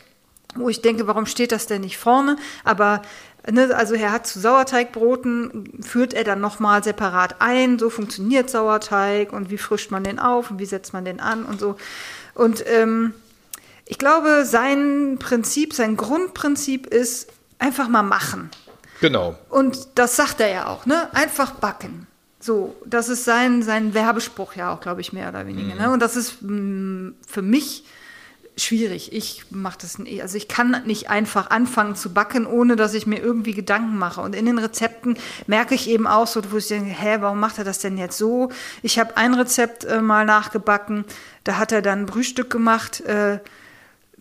wo 0.55 0.69
ich 0.69 0.81
denke, 0.81 1.07
warum 1.07 1.25
steht 1.25 1.51
das 1.51 1.67
denn 1.67 1.81
nicht 1.81 1.97
vorne? 1.97 2.37
Aber 2.63 3.01
Ne, 3.03 3.30
also 3.43 3.95
er 3.95 4.11
hat 4.11 4.27
zu 4.27 4.39
Sauerteigbroten, 4.39 5.81
führt 5.81 6.13
er 6.13 6.23
dann 6.23 6.41
nochmal 6.41 6.83
separat 6.83 7.37
ein, 7.39 7.79
so 7.79 7.89
funktioniert 7.89 8.49
Sauerteig 8.49 9.33
und 9.33 9.49
wie 9.49 9.57
frischt 9.57 9.91
man 9.91 10.03
den 10.03 10.19
auf 10.19 10.51
und 10.51 10.59
wie 10.59 10.65
setzt 10.65 10.93
man 10.93 11.05
den 11.05 11.19
an 11.19 11.45
und 11.45 11.59
so. 11.59 11.75
Und 12.35 12.63
ähm, 12.67 13.13
ich 13.85 13.97
glaube, 13.97 14.45
sein 14.45 15.17
Prinzip, 15.19 15.73
sein 15.73 15.97
Grundprinzip 15.97 16.87
ist 16.87 17.29
einfach 17.57 17.89
mal 17.89 18.03
machen. 18.03 18.49
Genau. 19.01 19.35
Und 19.49 19.87
das 19.95 20.15
sagt 20.15 20.39
er 20.39 20.49
ja 20.49 20.67
auch, 20.67 20.85
ne? 20.85 21.09
Einfach 21.13 21.51
backen. 21.51 22.07
So, 22.39 22.75
das 22.85 23.09
ist 23.09 23.25
sein, 23.25 23.63
sein 23.63 23.93
Werbespruch 23.93 24.55
ja 24.55 24.73
auch, 24.73 24.81
glaube 24.81 25.01
ich, 25.01 25.13
mehr 25.13 25.29
oder 25.29 25.45
weniger. 25.45 25.69
Ne? 25.69 25.75
Mhm. 25.75 25.81
Ne? 25.81 25.91
Und 25.91 25.99
das 26.01 26.15
ist 26.15 26.41
mh, 26.41 26.51
mm, 26.51 27.15
für 27.27 27.41
mich 27.41 27.85
schwierig. 28.57 29.13
Ich 29.13 29.45
mache 29.49 29.77
das 29.81 29.97
nicht. 29.97 30.21
Also 30.21 30.37
ich 30.37 30.47
kann 30.47 30.83
nicht 30.85 31.09
einfach 31.09 31.49
anfangen 31.49 31.95
zu 31.95 32.13
backen, 32.13 32.45
ohne 32.45 32.75
dass 32.75 32.93
ich 32.93 33.07
mir 33.07 33.19
irgendwie 33.19 33.53
Gedanken 33.53 33.97
mache. 33.97 34.21
Und 34.21 34.35
in 34.35 34.45
den 34.45 34.59
Rezepten 34.59 35.17
merke 35.47 35.75
ich 35.75 35.89
eben 35.89 36.07
auch 36.07 36.27
so, 36.27 36.41
wo 36.51 36.57
ich 36.57 36.67
denke, 36.67 36.91
hä, 36.91 37.17
warum 37.21 37.39
macht 37.39 37.57
er 37.57 37.63
das 37.63 37.79
denn 37.79 37.97
jetzt 37.97 38.17
so? 38.17 38.49
Ich 38.81 38.99
habe 38.99 39.17
ein 39.17 39.33
Rezept 39.33 39.83
äh, 39.85 40.01
mal 40.01 40.25
nachgebacken, 40.25 41.05
da 41.43 41.57
hat 41.57 41.71
er 41.71 41.81
dann 41.81 41.99
ein 41.99 42.05
Brühstück 42.05 42.49
gemacht. 42.49 43.01
Äh, 43.01 43.39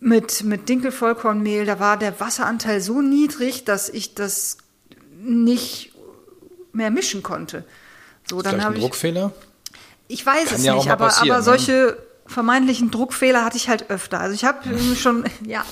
mit, 0.03 0.43
mit 0.43 0.67
Dinkelvollkornmehl, 0.67 1.65
da 1.65 1.79
war 1.79 1.95
der 1.95 2.19
Wasseranteil 2.19 2.81
so 2.81 3.01
niedrig, 3.01 3.65
dass 3.65 3.87
ich 3.87 4.15
das 4.15 4.57
nicht 5.21 5.93
mehr 6.73 6.89
mischen 6.89 7.21
konnte. 7.21 7.65
So, 8.27 8.41
dann 8.41 8.63
habe 8.63 8.73
ein 8.73 8.77
ich. 8.77 8.83
Druckfehler? 8.83 9.31
Ich 10.07 10.25
weiß 10.25 10.49
Kann 10.49 10.57
es 10.57 10.65
ja 10.65 10.75
nicht, 10.75 10.89
aber, 10.89 11.15
aber 11.15 11.37
ne? 11.37 11.43
solche 11.43 11.97
vermeintlichen 12.31 12.89
Druckfehler 12.89 13.45
hatte 13.45 13.57
ich 13.57 13.69
halt 13.69 13.89
öfter. 13.89 14.19
Also 14.19 14.33
ich 14.33 14.45
habe 14.45 14.59
schon, 14.95 15.25
ja, 15.45 15.63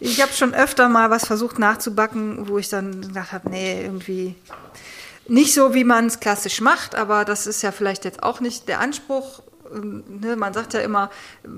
ich 0.00 0.22
habe 0.22 0.32
schon 0.32 0.54
öfter 0.54 0.88
mal 0.88 1.10
was 1.10 1.26
versucht 1.26 1.58
nachzubacken, 1.58 2.48
wo 2.48 2.58
ich 2.58 2.68
dann 2.68 3.02
gedacht 3.02 3.32
habe, 3.32 3.50
nee, 3.50 3.82
irgendwie 3.82 4.34
nicht 5.28 5.52
so, 5.52 5.74
wie 5.74 5.84
man 5.84 6.06
es 6.06 6.20
klassisch 6.20 6.60
macht, 6.60 6.94
aber 6.94 7.24
das 7.24 7.46
ist 7.46 7.62
ja 7.62 7.72
vielleicht 7.72 8.04
jetzt 8.04 8.22
auch 8.22 8.40
nicht 8.40 8.68
der 8.68 8.80
Anspruch. 8.80 9.42
Ähm, 9.74 10.04
Ne, 10.20 10.36
man 10.36 10.54
sagt 10.54 10.74
ja 10.74 10.80
immer, 10.80 11.10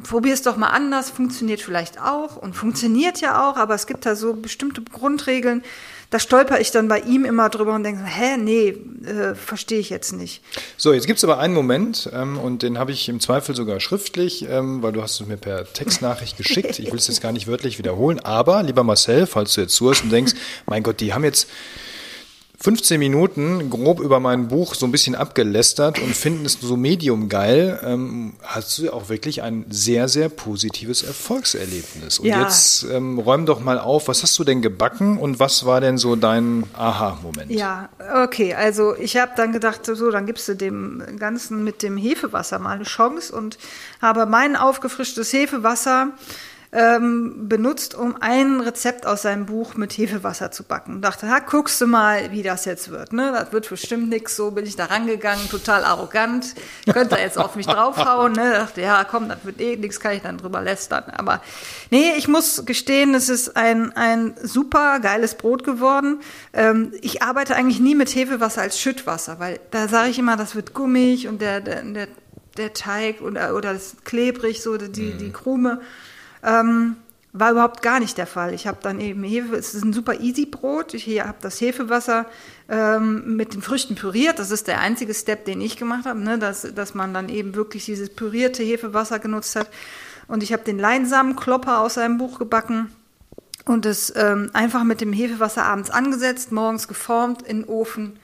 probier 0.02 0.34
es 0.34 0.42
doch 0.42 0.56
mal 0.56 0.68
anders, 0.68 1.10
funktioniert 1.10 1.60
vielleicht 1.60 2.00
auch 2.00 2.36
und 2.36 2.54
funktioniert 2.54 3.20
ja 3.20 3.48
auch, 3.48 3.56
aber 3.56 3.74
es 3.74 3.86
gibt 3.86 4.04
da 4.04 4.16
so 4.16 4.34
bestimmte 4.34 4.82
Grundregeln, 4.82 5.62
da 6.10 6.18
stolper 6.18 6.58
ich 6.60 6.70
dann 6.70 6.88
bei 6.88 7.00
ihm 7.00 7.24
immer 7.24 7.50
drüber 7.50 7.74
und 7.74 7.84
denke, 7.84 8.04
hä, 8.04 8.36
nee, 8.36 8.68
äh, 9.06 9.34
verstehe 9.34 9.78
ich 9.78 9.90
jetzt 9.90 10.12
nicht. 10.12 10.42
So, 10.76 10.92
jetzt 10.92 11.06
gibt 11.06 11.18
es 11.18 11.24
aber 11.24 11.38
einen 11.38 11.54
Moment, 11.54 12.10
ähm, 12.12 12.38
und 12.38 12.62
den 12.62 12.78
habe 12.78 12.92
ich 12.92 13.08
im 13.08 13.20
Zweifel 13.20 13.54
sogar 13.54 13.78
schriftlich, 13.80 14.46
ähm, 14.48 14.82
weil 14.82 14.92
du 14.92 15.02
hast 15.02 15.20
es 15.20 15.26
mir 15.26 15.36
per 15.36 15.70
Textnachricht 15.72 16.36
geschickt. 16.36 16.78
Ich 16.78 16.90
will 16.90 16.98
es 16.98 17.08
jetzt 17.08 17.20
gar 17.20 17.32
nicht 17.32 17.46
wörtlich 17.46 17.78
wiederholen, 17.78 18.20
aber 18.20 18.62
lieber 18.62 18.84
Marcel, 18.84 19.26
falls 19.26 19.54
du 19.54 19.60
jetzt 19.60 19.74
zuhörst 19.74 20.02
und 20.02 20.10
denkst, 20.10 20.32
mein 20.66 20.82
Gott, 20.82 21.00
die 21.00 21.12
haben 21.14 21.24
jetzt 21.24 21.48
15 22.60 22.98
Minuten 22.98 23.70
grob 23.70 24.00
über 24.00 24.18
mein 24.18 24.48
Buch 24.48 24.74
so 24.74 24.84
ein 24.84 24.90
bisschen 24.90 25.14
abgelästert 25.14 26.00
und 26.00 26.12
finden 26.16 26.44
es 26.44 26.54
so 26.54 26.76
medium 26.76 27.28
geil, 27.28 27.78
ähm, 27.84 28.32
hast 28.42 28.76
du 28.78 28.92
auch 28.92 29.08
wirklich 29.08 29.42
ein 29.42 29.64
sehr, 29.70 30.08
sehr 30.08 30.28
positives 30.28 31.04
Erfolgserlebnis. 31.04 32.18
Und 32.18 32.26
Ja. 32.26 32.42
jetzt 32.42 32.82
ähm, 32.90 33.20
räum 33.20 33.46
doch 33.46 33.60
mal 33.60 33.78
auf, 33.78 34.08
was 34.08 34.24
hast 34.24 34.36
du 34.40 34.42
denn 34.42 34.60
gebacken 34.60 35.18
und 35.18 35.38
was 35.38 35.66
war 35.66 35.80
denn 35.80 35.98
so 35.98 36.16
dein 36.16 36.64
Aha-Moment? 36.76 37.52
Ja, 37.52 37.90
okay, 38.24 38.54
also 38.54 38.96
ich 38.96 39.16
habe 39.16 39.32
dann 39.36 39.52
gedacht, 39.52 39.86
so, 39.86 40.10
dann 40.10 40.26
gibst 40.26 40.48
du 40.48 40.54
dem 40.54 41.00
Ganzen 41.20 41.62
mit 41.62 41.84
dem 41.84 41.96
Hefewasser 41.96 42.58
mal 42.58 42.74
eine 42.74 42.84
Chance 42.84 43.32
und 43.32 43.56
habe 44.02 44.26
mein 44.26 44.56
aufgefrischtes 44.56 45.32
Hefewasser 45.32 46.08
ähm, 46.70 47.48
benutzt, 47.48 47.94
um 47.94 48.16
ein 48.20 48.60
Rezept 48.60 49.06
aus 49.06 49.22
seinem 49.22 49.46
Buch 49.46 49.74
mit 49.76 49.96
Hefewasser 49.96 50.50
zu 50.50 50.64
backen. 50.64 51.00
Dachte, 51.00 51.28
ha, 51.28 51.38
guckst 51.38 51.80
du 51.80 51.86
mal, 51.86 52.30
wie 52.30 52.42
das 52.42 52.66
jetzt 52.66 52.90
wird. 52.90 53.12
Ne? 53.12 53.32
Das 53.32 53.52
wird 53.52 53.68
bestimmt 53.70 54.10
nix. 54.10 54.36
So 54.36 54.50
bin 54.50 54.66
ich 54.66 54.76
da 54.76 54.84
rangegangen, 54.86 55.48
total 55.48 55.84
arrogant. 55.84 56.54
Könnte 56.92 57.16
er 57.16 57.24
jetzt 57.24 57.38
auf 57.38 57.56
mich 57.56 57.66
draufhauen. 57.66 58.32
Ne? 58.32 58.52
Dachte, 58.52 58.82
ja, 58.82 59.04
komm, 59.04 59.28
das 59.30 59.44
wird 59.44 59.60
eh 59.60 59.76
nix, 59.76 59.98
kann 59.98 60.12
ich 60.12 60.22
dann 60.22 60.36
drüber 60.36 60.60
lästern. 60.60 61.04
Aber 61.16 61.40
nee, 61.90 62.12
ich 62.18 62.28
muss 62.28 62.66
gestehen, 62.66 63.14
es 63.14 63.30
ist 63.30 63.56
ein, 63.56 63.96
ein 63.96 64.34
super 64.42 65.00
geiles 65.00 65.36
Brot 65.36 65.64
geworden. 65.64 66.20
Ähm, 66.52 66.92
ich 67.00 67.22
arbeite 67.22 67.56
eigentlich 67.56 67.80
nie 67.80 67.94
mit 67.94 68.14
Hefewasser 68.14 68.60
als 68.60 68.78
Schüttwasser, 68.78 69.40
weil 69.40 69.58
da 69.70 69.88
sage 69.88 70.10
ich 70.10 70.18
immer, 70.18 70.36
das 70.36 70.54
wird 70.54 70.74
gummig 70.74 71.28
und 71.28 71.40
der, 71.40 71.62
der, 71.62 71.82
der, 71.82 72.08
der 72.58 72.74
Teig 72.74 73.22
oder, 73.22 73.54
oder 73.54 73.72
das 73.72 73.96
klebrig, 74.04 74.62
so 74.62 74.76
die, 74.76 75.12
die 75.12 75.32
Krume. 75.32 75.80
Ähm, 76.42 76.96
war 77.32 77.52
überhaupt 77.52 77.82
gar 77.82 78.00
nicht 78.00 78.16
der 78.16 78.26
Fall. 78.26 78.54
Ich 78.54 78.66
habe 78.66 78.78
dann 78.82 79.00
eben 79.00 79.22
Hefe, 79.22 79.54
es 79.56 79.74
ist 79.74 79.84
ein 79.84 79.92
super 79.92 80.20
easy 80.20 80.46
Brot. 80.46 80.94
Ich 80.94 81.06
habe 81.20 81.38
das 81.40 81.60
Hefewasser 81.60 82.26
ähm, 82.68 83.36
mit 83.36 83.54
den 83.54 83.62
Früchten 83.62 83.94
püriert. 83.94 84.38
Das 84.38 84.50
ist 84.50 84.66
der 84.66 84.80
einzige 84.80 85.14
Step, 85.14 85.44
den 85.44 85.60
ich 85.60 85.76
gemacht 85.76 86.06
habe, 86.06 86.20
ne? 86.20 86.38
dass, 86.38 86.62
dass 86.74 86.94
man 86.94 87.12
dann 87.12 87.28
eben 87.28 87.54
wirklich 87.54 87.84
dieses 87.84 88.10
pürierte 88.10 88.62
Hefewasser 88.62 89.18
genutzt 89.18 89.56
hat. 89.56 89.68
Und 90.26 90.42
ich 90.42 90.52
habe 90.52 90.64
den 90.64 90.78
Leinsamenklopper 90.78 91.80
aus 91.80 91.94
seinem 91.94 92.18
Buch 92.18 92.38
gebacken 92.38 92.90
und 93.64 93.86
es 93.86 94.12
ähm, 94.16 94.50
einfach 94.54 94.84
mit 94.84 95.00
dem 95.00 95.12
Hefewasser 95.12 95.64
abends 95.64 95.90
angesetzt, 95.90 96.52
morgens 96.52 96.88
geformt 96.88 97.42
in 97.42 97.62
den 97.62 97.68
Ofen. 97.68 98.18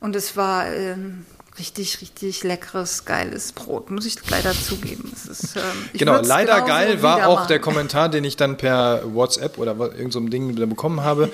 Und 0.00 0.16
es 0.16 0.36
war 0.36 0.66
ähm, 0.66 1.24
richtig, 1.58 2.00
richtig 2.00 2.42
leckeres, 2.44 3.04
geiles 3.04 3.52
Brot, 3.52 3.90
muss 3.90 4.06
ich 4.06 4.16
leider 4.30 4.52
zugeben. 4.52 5.12
Ist, 5.12 5.56
ähm, 5.56 5.62
ich 5.92 5.98
Genau, 6.00 6.20
leider 6.20 6.60
geil 6.62 7.02
war 7.02 7.26
auch 7.26 7.36
machen. 7.36 7.48
der 7.48 7.58
Kommentar, 7.60 8.08
den 8.08 8.24
ich 8.24 8.36
dann 8.36 8.56
per 8.56 9.02
WhatsApp 9.14 9.58
oder 9.58 9.78
was- 9.78 9.94
irgend 9.94 10.12
so 10.12 10.20
Ding 10.20 10.54
bekommen 10.54 11.02
habe, 11.02 11.30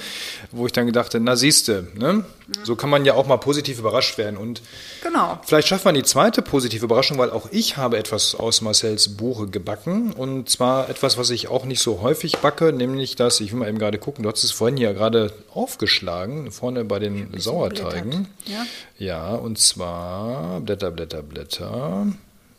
wo 0.51 0.67
ich 0.67 0.73
dann 0.73 0.87
gedacht 0.87 1.15
habe, 1.15 1.23
na 1.25 1.37
siehste, 1.37 1.89
ne? 1.95 2.25
So 2.65 2.77
kann 2.77 2.89
man 2.91 3.05
ja 3.05 3.15
auch 3.15 3.27
mal 3.27 3.37
positiv 3.37 3.79
überrascht 3.79 4.17
werden. 4.19 4.37
Und 4.39 4.63
Genau. 5.03 5.39
vielleicht 5.45 5.69
schafft 5.69 5.85
man 5.85 5.95
die 5.95 6.03
zweite 6.03 6.41
positive 6.43 6.85
Überraschung, 6.87 7.19
weil 7.19 7.31
auch 7.31 7.49
ich 7.51 7.77
habe 7.77 7.99
etwas 7.99 8.35
aus 8.35 8.61
Marcells 8.63 9.17
Buche 9.17 9.47
gebacken. 9.49 10.13
Und 10.13 10.49
zwar 10.49 10.89
etwas, 10.89 11.19
was 11.19 11.31
ich 11.31 11.49
auch 11.49 11.65
nicht 11.67 11.81
so 11.81 12.01
häufig 12.01 12.39
backe, 12.39 12.73
nämlich 12.73 13.17
das, 13.17 13.41
ich 13.41 13.53
will 13.53 13.59
mal 13.61 13.69
eben 13.69 13.79
gerade 13.79 13.99
gucken, 13.99 14.23
du 14.23 14.31
hast 14.31 14.45
es 14.45 14.51
vorhin 14.51 14.79
ja 14.79 14.93
gerade 14.93 15.33
aufgeschlagen, 15.53 16.51
vorne 16.51 16.85
bei 16.85 16.99
den 16.99 17.29
Sauerteigen. 17.39 18.29
ja. 18.47 18.65
Ja, 18.99 19.35
und 19.35 19.59
zwar 19.59 20.61
Blätter, 20.61 20.91
Blätter, 20.91 21.23
Blätter. 21.23 22.07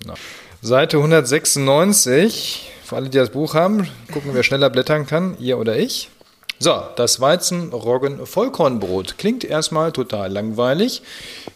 Na. 0.05 0.13
Seite 0.61 0.97
196. 0.97 2.69
Für 2.83 2.95
alle, 2.95 3.09
die 3.09 3.17
das 3.17 3.29
Buch 3.29 3.53
haben, 3.53 3.87
gucken, 4.11 4.31
wer 4.33 4.43
schneller 4.43 4.69
blättern 4.69 5.05
kann, 5.05 5.37
ihr 5.39 5.57
oder 5.57 5.77
ich. 5.77 6.09
So, 6.61 6.83
das 6.97 7.21
Weizen-Roggen-Vollkornbrot 7.21 9.17
klingt 9.17 9.45
erstmal 9.45 9.93
total 9.93 10.29
langweilig, 10.29 11.01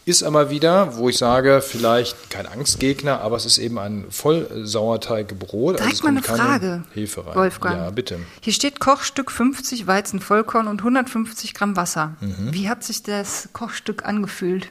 ist 0.06 0.24
aber 0.24 0.50
wieder, 0.50 0.96
wo 0.96 1.10
ich 1.10 1.18
sage, 1.18 1.62
vielleicht 1.62 2.30
kein 2.30 2.46
Angstgegner, 2.46 3.20
aber 3.20 3.36
es 3.36 3.46
ist 3.46 3.58
eben 3.58 3.80
ein 3.80 4.06
Vollsauerteigbrot. 4.10 5.82
Also 5.82 5.90
es 5.90 6.00
Direkt 6.00 6.04
mal 6.04 6.10
eine 6.12 6.22
Frage, 6.22 6.84
Hefe 6.94 7.26
rein. 7.26 7.36
Wolfgang. 7.36 7.76
Ja, 7.76 7.90
bitte. 7.90 8.20
Hier 8.40 8.54
steht 8.54 8.80
Kochstück 8.80 9.30
50 9.30 9.88
Weizen 9.88 10.22
Vollkorn 10.22 10.68
und 10.68 10.80
150 10.80 11.54
Gramm 11.54 11.76
Wasser. 11.76 12.16
Mhm. 12.22 12.54
Wie 12.54 12.70
hat 12.70 12.86
sich 12.86 13.04
das 13.04 13.50
Kochstück 13.52 14.06
angefühlt? 14.06 14.70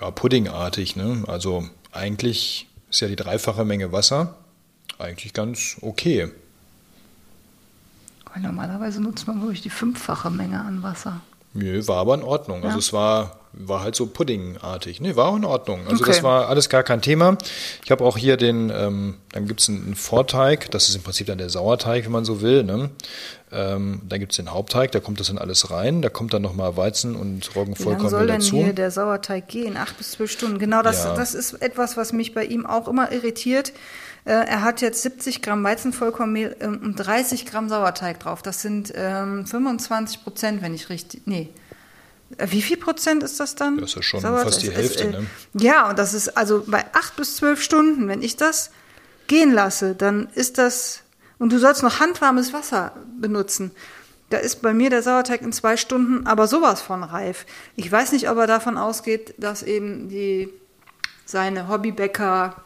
Ja, 0.00 0.10
puddingartig, 0.10 0.96
ne? 0.96 1.22
Also 1.28 1.64
eigentlich 1.92 2.66
ist 2.90 3.00
ja 3.00 3.06
die 3.06 3.14
dreifache 3.14 3.64
Menge 3.64 3.92
Wasser 3.92 4.34
eigentlich 4.98 5.32
ganz 5.32 5.76
okay. 5.80 6.30
Weil 8.34 8.42
normalerweise 8.42 9.00
nutzt 9.00 9.26
man 9.28 9.40
wirklich 9.40 9.62
die 9.62 9.70
fünffache 9.70 10.28
Menge 10.30 10.60
an 10.60 10.82
Wasser. 10.82 11.20
Nö, 11.52 11.86
war 11.86 11.98
aber 11.98 12.14
in 12.14 12.22
Ordnung. 12.24 12.64
Also 12.64 12.70
Ja. 12.74 12.78
es 12.78 12.92
war, 12.92 13.38
war 13.52 13.80
halt 13.82 13.94
so 13.94 14.06
puddingartig. 14.06 15.00
Nee, 15.00 15.14
war 15.14 15.26
auch 15.28 15.36
in 15.36 15.44
Ordnung. 15.44 15.82
Also 15.88 16.02
Okay. 16.02 16.10
das 16.10 16.24
war 16.24 16.48
alles 16.48 16.68
gar 16.68 16.82
kein 16.82 17.00
Thema. 17.00 17.38
Ich 17.84 17.92
habe 17.92 18.02
auch 18.04 18.18
hier 18.18 18.36
den, 18.36 18.72
ähm, 18.74 19.18
dann 19.30 19.46
gibt's 19.46 19.68
einen, 19.68 19.84
einen 19.84 19.94
Vorteig, 19.94 20.68
das 20.72 20.88
ist 20.88 20.96
im 20.96 21.02
Prinzip 21.04 21.28
dann 21.28 21.38
der 21.38 21.48
Sauerteig, 21.50 22.04
wenn 22.06 22.10
man 22.10 22.24
so 22.24 22.40
will. 22.40 22.64
Ne? 22.64 22.90
Ähm, 23.52 24.00
dann 24.08 24.18
gibt's 24.18 24.34
den 24.34 24.50
Hauptteig, 24.50 24.90
da 24.90 24.98
kommt 24.98 25.20
das 25.20 25.28
dann 25.28 25.38
alles 25.38 25.70
rein. 25.70 26.02
Da 26.02 26.08
kommt 26.08 26.34
dann 26.34 26.42
nochmal 26.42 26.76
Weizen 26.76 27.14
und 27.14 27.22
Wie 27.24 27.30
lange 27.30 27.44
soll 27.44 27.54
Roggenvollkornmehl 27.62 28.26
denn 28.26 28.40
dazu. 28.40 28.56
hier 28.56 28.72
der 28.72 28.90
Sauerteig 28.90 29.46
gehen? 29.46 29.76
Acht 29.76 29.96
bis 29.96 30.10
zwölf 30.10 30.32
Stunden. 30.32 30.58
Genau, 30.58 30.82
das, 30.82 31.04
Ja. 31.04 31.14
das 31.14 31.34
ist 31.34 31.52
etwas, 31.62 31.96
was 31.96 32.12
mich 32.12 32.34
bei 32.34 32.44
ihm 32.44 32.66
auch 32.66 32.88
immer 32.88 33.12
irritiert. 33.12 33.72
Äh, 34.24 34.32
er 34.32 34.62
hat 34.62 34.80
jetzt 34.80 35.02
70 35.02 35.42
Gramm 35.42 35.62
Weizenvollkornmehl 35.64 36.56
ähm, 36.60 36.80
und 36.82 36.96
30 36.96 37.46
Gramm 37.46 37.68
Sauerteig 37.68 38.20
drauf. 38.20 38.42
Das 38.42 38.62
sind 38.62 38.92
ähm, 38.94 39.46
25 39.46 40.24
Prozent, 40.24 40.62
wenn 40.62 40.74
ich 40.74 40.88
richtig. 40.88 41.22
Nee. 41.26 41.50
Äh, 42.38 42.46
Wie 42.50 42.62
viel 42.62 42.78
Prozent 42.78 43.22
ist 43.22 43.38
das 43.38 43.54
dann? 43.54 43.78
Das 43.78 43.90
ist 43.90 43.96
ja 43.96 44.02
schon 44.02 44.20
Sauerteig? 44.20 44.44
fast 44.44 44.62
die 44.62 44.70
Hälfte, 44.70 45.04
äh, 45.04 45.10
ne? 45.10 45.26
Ja, 45.54 45.90
und 45.90 45.98
das 45.98 46.14
ist 46.14 46.36
also 46.36 46.64
bei 46.66 46.84
acht 46.94 47.16
bis 47.16 47.36
zwölf 47.36 47.62
Stunden, 47.62 48.08
wenn 48.08 48.22
ich 48.22 48.36
das 48.36 48.70
gehen 49.26 49.52
lasse, 49.52 49.94
dann 49.94 50.28
ist 50.34 50.58
das. 50.58 51.00
Und 51.38 51.52
du 51.52 51.58
sollst 51.58 51.82
noch 51.82 52.00
handwarmes 52.00 52.52
Wasser 52.52 52.92
benutzen. 53.20 53.72
Da 54.30 54.38
ist 54.38 54.62
bei 54.62 54.72
mir 54.72 54.88
der 54.88 55.02
Sauerteig 55.02 55.42
in 55.42 55.52
zwei 55.52 55.76
Stunden 55.76 56.26
aber 56.26 56.46
sowas 56.46 56.80
von 56.80 57.02
reif. 57.02 57.44
Ich 57.76 57.90
weiß 57.90 58.12
nicht, 58.12 58.30
ob 58.30 58.38
er 58.38 58.46
davon 58.46 58.78
ausgeht, 58.78 59.34
dass 59.36 59.62
eben 59.62 60.08
die 60.08 60.48
seine 61.26 61.68
Hobbybäcker 61.68 62.56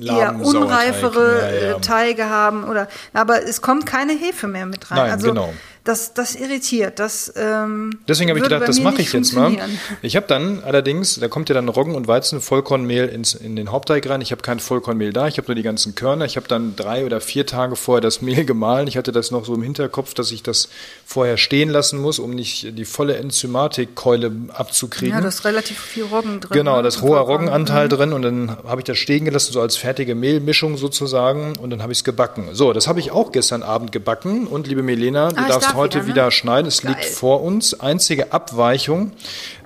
eher 0.00 0.32
Lahmen 0.32 0.44
Sauerteig. 0.44 0.62
unreifere 0.62 1.38
Ja, 1.40 1.68
ja. 1.70 1.76
äh, 1.76 1.80
Teige 1.80 2.28
haben 2.28 2.64
oder 2.64 2.88
aber 3.12 3.42
es 3.42 3.60
kommt 3.60 3.86
keine 3.86 4.12
Hefe 4.12 4.46
mehr 4.46 4.66
mit 4.66 4.90
rein. 4.90 4.98
Nein, 4.98 5.10
also 5.12 5.28
genau. 5.28 5.54
Das, 5.86 6.14
das 6.14 6.34
irritiert. 6.34 6.98
Das, 6.98 7.32
ähm, 7.36 7.98
Deswegen 8.08 8.30
habe 8.30 8.38
ich 8.38 8.42
gedacht, 8.42 8.66
das 8.66 8.80
mache 8.80 9.00
ich 9.00 9.12
jetzt 9.12 9.32
mal. 9.34 9.56
Ich 10.02 10.16
habe 10.16 10.26
dann 10.26 10.62
allerdings, 10.64 11.18
da 11.20 11.28
kommt 11.28 11.48
ja 11.48 11.54
dann 11.54 11.68
Roggen 11.68 11.94
und 11.94 12.08
Weizen, 12.08 12.40
Vollkornmehl 12.40 13.06
ins, 13.08 13.34
in 13.34 13.56
den 13.56 13.70
Hauptteig 13.70 14.08
rein. 14.08 14.20
Ich 14.20 14.32
habe 14.32 14.42
kein 14.42 14.60
Vollkornmehl 14.60 15.12
da, 15.12 15.28
ich 15.28 15.38
habe 15.38 15.46
nur 15.48 15.54
die 15.54 15.62
ganzen 15.62 15.94
Körner. 15.94 16.24
Ich 16.24 16.36
habe 16.36 16.48
dann 16.48 16.74
drei 16.76 17.06
oder 17.06 17.20
vier 17.20 17.46
Tage 17.46 17.76
vorher 17.76 18.00
das 18.00 18.20
Mehl 18.22 18.44
gemahlen. 18.44 18.88
Ich 18.88 18.96
hatte 18.96 19.12
das 19.12 19.30
noch 19.30 19.44
so 19.44 19.54
im 19.54 19.62
Hinterkopf, 19.62 20.14
dass 20.14 20.32
ich 20.32 20.42
das 20.42 20.68
vorher 21.04 21.36
stehen 21.36 21.68
lassen 21.68 22.00
muss, 22.00 22.18
um 22.18 22.30
nicht 22.30 22.76
die 22.76 22.84
volle 22.84 23.16
Enzymatikkeule 23.16 24.32
abzukriegen. 24.52 25.14
Ja, 25.14 25.20
da 25.20 25.28
ist 25.28 25.44
relativ 25.44 25.78
viel 25.78 26.04
Roggen 26.04 26.40
drin. 26.40 26.50
Genau, 26.52 26.76
ne? 26.76 26.82
das 26.82 27.00
hohe 27.00 27.16
Vollkorn. 27.16 27.42
Roggenanteil 27.42 27.88
drin 27.88 28.12
und 28.12 28.22
dann 28.22 28.56
habe 28.66 28.80
ich 28.80 28.84
das 28.84 28.98
stehen 28.98 29.24
gelassen, 29.24 29.52
so 29.52 29.60
als 29.60 29.76
fertige 29.76 30.14
Mehlmischung 30.14 30.76
sozusagen 30.76 31.56
und 31.56 31.70
dann 31.70 31.82
habe 31.82 31.92
ich 31.92 31.98
es 31.98 32.04
gebacken. 32.04 32.48
So, 32.52 32.72
das 32.72 32.88
habe 32.88 33.00
ich 33.00 33.10
auch 33.12 33.32
gestern 33.32 33.62
Abend 33.62 33.92
gebacken 33.92 34.46
und 34.46 34.66
liebe 34.66 34.82
Milena, 34.82 35.28
du 35.30 35.36
Ah, 35.36 35.48
darfst 35.48 35.68
darf 35.70 35.75
heute 35.76 35.98
wieder, 35.98 36.02
ne? 36.02 36.08
wieder 36.08 36.30
schneiden, 36.30 36.66
es 36.66 36.82
Geil. 36.82 36.92
liegt 36.92 37.04
vor 37.04 37.42
uns. 37.42 37.78
Einzige 37.78 38.32
Abweichung, 38.32 39.12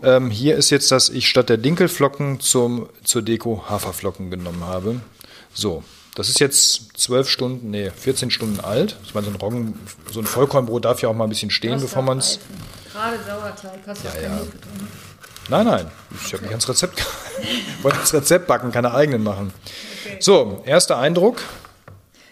ähm, 0.03 0.31
hier 0.31 0.57
ist 0.57 0.71
jetzt, 0.71 0.91
dass 0.91 1.09
ich 1.09 1.29
statt 1.29 1.49
der 1.49 1.57
Dinkelflocken 1.57 2.41
zum, 2.41 2.89
zur 3.05 3.23
Deko 3.23 3.65
Haferflocken 3.69 4.31
genommen 4.31 4.65
habe. 4.65 5.01
So, 5.55 5.83
Das 6.15 6.29
ist 6.29 6.41
jetzt 6.41 6.99
zwölf 6.99 7.29
Stunden, 7.29 7.71
nee, 7.71 7.91
14 7.91 8.31
Stunden 8.31 8.61
alt. 8.61 8.97
Ich 9.05 9.15
meine, 9.15 9.27
so 9.27 9.33
ein 9.33 9.37
Roggen, 9.37 9.79
so 10.11 10.21
ein 10.21 10.27
Vollkornbrot 10.27 10.85
darf 10.85 11.01
ja 11.03 11.09
auch 11.09 11.15
mal 11.15 11.25
ein 11.25 11.31
bisschen 11.31 11.51
stehen, 11.51 11.81
bevor 11.81 12.03
man 12.03 12.19
es. 12.19 12.39
Gerade 12.93 13.17
Sauerteig, 13.25 13.81
hast 13.87 14.05
du 14.05 14.09
ja, 14.09 14.29
Ja. 14.29 14.41
Nein, 15.49 15.67
nein, 15.67 15.91
ich 16.25 16.33
habe 16.33 16.43
mich 16.43 16.51
ans 16.51 16.69
Rezept 16.69 17.05
wollte 17.83 17.99
das 17.99 18.13
Rezept 18.15 18.47
backen, 18.47 18.71
keine 18.71 18.95
eigenen 18.95 19.23
machen. 19.23 19.53
So, 20.21 20.63
erster 20.65 20.99
Eindruck. 20.99 21.43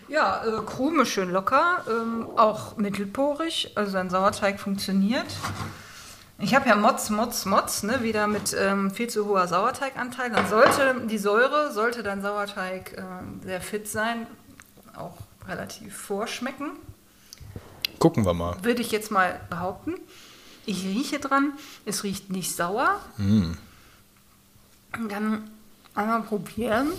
Ja, 0.09 0.43
äh, 0.45 0.63
Krume 0.65 1.05
schön 1.05 1.31
locker, 1.31 1.85
ähm, 1.89 2.29
auch 2.37 2.79
mittelporig, 2.79 3.73
also 3.75 3.99
ein 3.99 4.09
Sauerteig 4.09 4.59
funktioniert. 4.59 5.27
Ich 6.39 6.55
habe 6.55 6.69
ja 6.69 6.77
Motz, 6.77 7.11
Motz, 7.11 7.45
Motz, 7.45 7.83
ne, 7.83 8.03
wieder 8.03 8.27
mit 8.27 8.57
ähm, 8.59 8.91
viel 8.91 9.09
zu 9.09 9.27
hoher 9.27 9.49
Sauerteiganteil. 9.49 10.31
Dann 10.31 10.49
sollte 10.49 11.07
die 11.07 11.19
Säure, 11.19 11.73
sollte 11.73 12.03
dein 12.03 12.23
Sauerteig 12.23 12.97
äh, 12.97 13.03
sehr 13.45 13.61
fit 13.61 13.87
sein, 13.89 14.27
auch 14.97 15.17
relativ 15.47 15.97
vorschmecken. 15.97 16.71
Gucken 17.99 18.25
wir 18.25 18.33
mal. 18.35 18.57
Würde 18.63 18.81
ich 18.81 18.93
jetzt 18.93 19.11
mal 19.11 19.41
behaupten. 19.51 19.95
Ich 20.65 20.85
rieche 20.85 21.19
dran, 21.19 21.53
es 21.85 22.05
riecht 22.05 22.31
nicht 22.31 22.55
sauer. 22.55 23.01
Und 23.19 25.13
dann 25.13 25.51
einmal 25.95 26.23
probieren. 26.23 26.93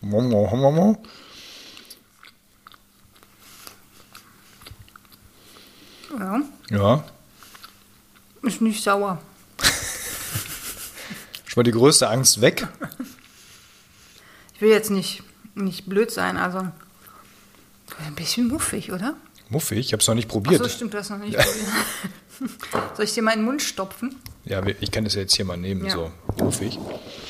Momo, 0.00 0.48
momo, 0.54 1.02
Ja, 6.18 6.42
Ja, 6.70 7.04
ist 8.42 8.60
nicht 8.60 8.82
sauer. 8.82 9.20
schon 11.46 11.60
mal 11.60 11.62
die 11.64 11.70
größte 11.72 12.08
Angst 12.08 12.40
weg. 12.40 12.66
Ich 14.54 14.60
will 14.60 14.70
jetzt 14.70 14.90
nicht, 14.90 15.22
nicht 15.54 15.86
blöd 15.86 16.10
sein, 16.10 16.36
also 16.36 16.58
ein 16.58 18.14
bisschen 18.16 18.48
muffig, 18.48 18.92
oder? 18.92 19.16
Muffig, 19.48 19.78
ich 19.78 19.92
habe 19.92 20.00
es 20.00 20.08
noch 20.08 20.14
nicht 20.14 20.28
probiert. 20.28 20.68
stimmt, 20.70 20.94
du 20.94 20.98
hast 20.98 21.10
noch 21.10 21.18
nicht 21.18 21.36
probiert. 21.36 21.66
Soll 22.96 23.04
ich 23.04 23.12
dir 23.14 23.22
mal 23.22 23.32
in 23.32 23.40
den 23.40 23.44
Mund 23.44 23.62
stopfen? 23.62 24.16
Ja, 24.44 24.62
ich 24.66 24.90
kann 24.90 25.04
das 25.04 25.14
ja 25.14 25.20
jetzt 25.20 25.36
hier 25.36 25.44
mal 25.44 25.56
nehmen, 25.56 25.84
Ja. 25.86 25.92
so 25.92 26.12
muffig. 26.38 26.78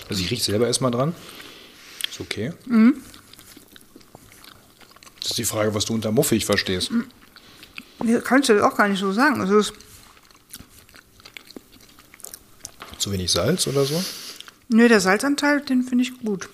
Also 0.09 0.23
ich 0.23 0.31
rieche 0.31 0.43
selber 0.45 0.67
erstmal 0.67 0.91
dran. 0.91 1.15
Ist 2.11 2.21
okay. 2.21 2.53
Mhm. 2.67 2.95
Das 5.21 5.31
ist 5.31 5.39
die 5.39 5.45
Frage, 5.45 5.75
was 5.75 5.85
du 5.87 5.95
unter 5.95 6.13
muffig 6.13 6.45
verstehst. 6.47 6.91
Nee, 6.91 7.03
kannst 8.25 8.49
du 8.49 8.65
auch 8.67 8.77
gar 8.77 8.89
nicht 8.89 9.01
so 9.01 9.13
sagen. 9.13 9.41
Also 9.41 9.59
es, 9.59 9.73
Zu 12.99 13.13
wenig 13.13 13.31
Salz 13.31 13.67
oder 13.67 13.85
so? 13.85 14.03
nö, 14.69 14.89
der 14.89 15.01
Salzanteil, 15.01 15.61
den 15.61 15.83
finde 15.83 16.05
ich 16.05 16.19
gut. 16.25 16.49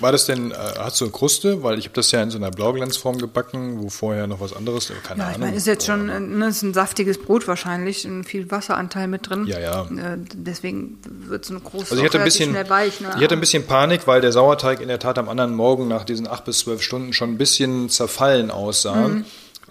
War 0.00 0.10
das 0.10 0.24
denn, 0.24 0.50
äh, 0.50 0.54
hast 0.78 1.00
du 1.00 1.04
eine 1.04 1.12
Kruste? 1.12 1.62
Weil 1.62 1.78
ich 1.78 1.84
habe 1.84 1.94
das 1.94 2.10
ja 2.10 2.22
in 2.22 2.30
so 2.30 2.38
einer 2.38 2.50
Blauglanzform 2.50 3.18
gebacken, 3.18 3.80
wo 3.82 3.90
vorher 3.90 4.26
noch 4.26 4.40
was 4.40 4.54
anderes, 4.54 4.88
äh, 4.90 4.94
keine 5.06 5.20
Ja, 5.20 5.28
ich 5.28 5.34
Ahnung. 5.36 5.40
meine, 5.48 5.56
ist 5.56 5.66
jetzt 5.66 5.86
schon 5.86 6.08
äh, 6.08 6.18
ne, 6.18 6.48
ist 6.48 6.62
ein 6.62 6.72
saftiges 6.74 7.18
Brot 7.18 7.46
wahrscheinlich, 7.46 8.06
und 8.06 8.24
viel 8.24 8.50
Wasseranteil 8.50 9.06
mit 9.06 9.28
drin. 9.28 9.46
Ja, 9.46 9.60
ja. 9.60 9.82
Äh, 9.82 10.16
deswegen 10.34 10.98
wird 11.04 11.44
so 11.44 11.54
eine 11.54 11.62
große 11.62 11.90
Also 11.90 11.96
ich 11.98 12.04
hatte 12.04 12.18
ein 12.18 12.24
bisschen, 12.24 12.50
schnell 12.50 12.68
weich. 12.70 13.00
Ne? 13.00 13.12
ich 13.16 13.22
hatte 13.22 13.34
ein 13.34 13.40
bisschen 13.40 13.66
Panik, 13.66 14.06
weil 14.06 14.22
der 14.22 14.32
Sauerteig 14.32 14.80
in 14.80 14.88
der 14.88 14.98
Tat 14.98 15.18
am 15.18 15.28
anderen 15.28 15.54
Morgen 15.54 15.86
nach 15.88 16.04
diesen 16.04 16.26
acht 16.26 16.46
bis 16.46 16.60
zwölf 16.60 16.82
Stunden 16.82 17.12
schon 17.12 17.30
ein 17.34 17.38
bisschen 17.38 17.90
zerfallen 17.90 18.50
aussah. 18.50 19.08
Mhm. 19.08 19.24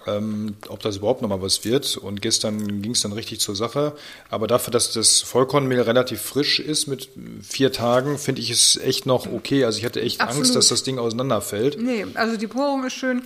Ähm, 0.06 0.56
ob 0.68 0.80
das 0.80 0.96
überhaupt 0.96 1.22
noch 1.22 1.28
mal 1.28 1.40
was 1.42 1.64
wird. 1.64 1.96
Und 1.96 2.22
gestern 2.22 2.82
ging 2.82 2.92
es 2.92 3.02
dann 3.02 3.12
richtig 3.12 3.40
zur 3.40 3.54
Sache. 3.54 3.94
Aber 4.30 4.46
dafür, 4.46 4.70
dass 4.72 4.92
das 4.92 5.20
Vollkornmehl 5.20 5.80
relativ 5.80 6.20
frisch 6.20 6.60
ist 6.60 6.86
mit 6.86 7.08
vier 7.42 7.72
Tagen, 7.72 8.18
finde 8.18 8.40
ich 8.40 8.50
es 8.50 8.76
echt 8.76 9.06
noch 9.06 9.26
okay. 9.32 9.64
Also 9.64 9.78
ich 9.78 9.84
hatte 9.84 10.00
echt 10.00 10.20
Absolut. 10.20 10.44
Angst, 10.44 10.56
dass 10.56 10.68
das 10.68 10.82
Ding 10.82 10.98
auseinanderfällt. 10.98 11.80
Nee, 11.80 12.06
also 12.14 12.36
die 12.36 12.46
Porung 12.46 12.84
ist 12.84 12.94
schön. 12.94 13.22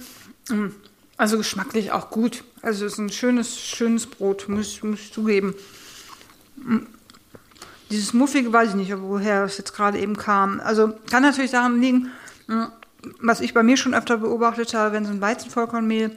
Mm, 0.48 0.68
Also 1.16 1.38
geschmacklich 1.38 1.92
auch 1.92 2.10
gut. 2.10 2.44
Also 2.62 2.84
es 2.84 2.92
ist 2.94 2.98
ein 2.98 3.10
schönes, 3.10 3.58
schönes 3.58 4.06
Brot, 4.06 4.48
muss, 4.48 4.82
muss 4.82 5.00
ich 5.00 5.12
zugeben. 5.12 5.54
Mm. 6.56 6.78
Dieses 7.90 8.12
Muffige 8.12 8.52
weiß 8.52 8.70
ich 8.70 8.74
nicht, 8.74 8.92
woher 9.00 9.44
es 9.44 9.58
jetzt 9.58 9.72
gerade 9.72 9.98
eben 9.98 10.16
kam. 10.16 10.60
Also 10.60 10.92
kann 11.10 11.22
natürlich 11.22 11.52
daran 11.52 11.80
liegen, 11.80 12.10
mm, 12.48 12.64
was 13.20 13.40
ich 13.40 13.54
bei 13.54 13.62
mir 13.62 13.76
schon 13.76 13.94
öfter 13.94 14.18
beobachtet 14.18 14.74
habe, 14.74 14.92
wenn 14.92 15.04
so 15.06 15.12
ein 15.12 15.20
Weizenvollkornmehl 15.20 16.10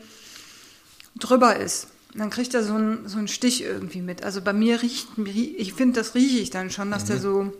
drüber 1.15 1.55
ist, 1.55 1.87
dann 2.13 2.29
kriegt 2.29 2.53
er 2.53 2.63
so 2.63 2.73
einen, 2.73 3.07
so 3.07 3.17
einen 3.17 3.27
Stich 3.27 3.63
irgendwie 3.63 4.01
mit. 4.01 4.23
Also 4.23 4.41
bei 4.41 4.53
mir 4.53 4.81
riecht, 4.81 5.07
ich 5.17 5.73
finde, 5.73 5.99
das 5.99 6.15
rieche 6.15 6.39
ich 6.39 6.49
dann 6.49 6.71
schon, 6.71 6.91
dass 6.91 7.05
der 7.05 7.19
so 7.19 7.51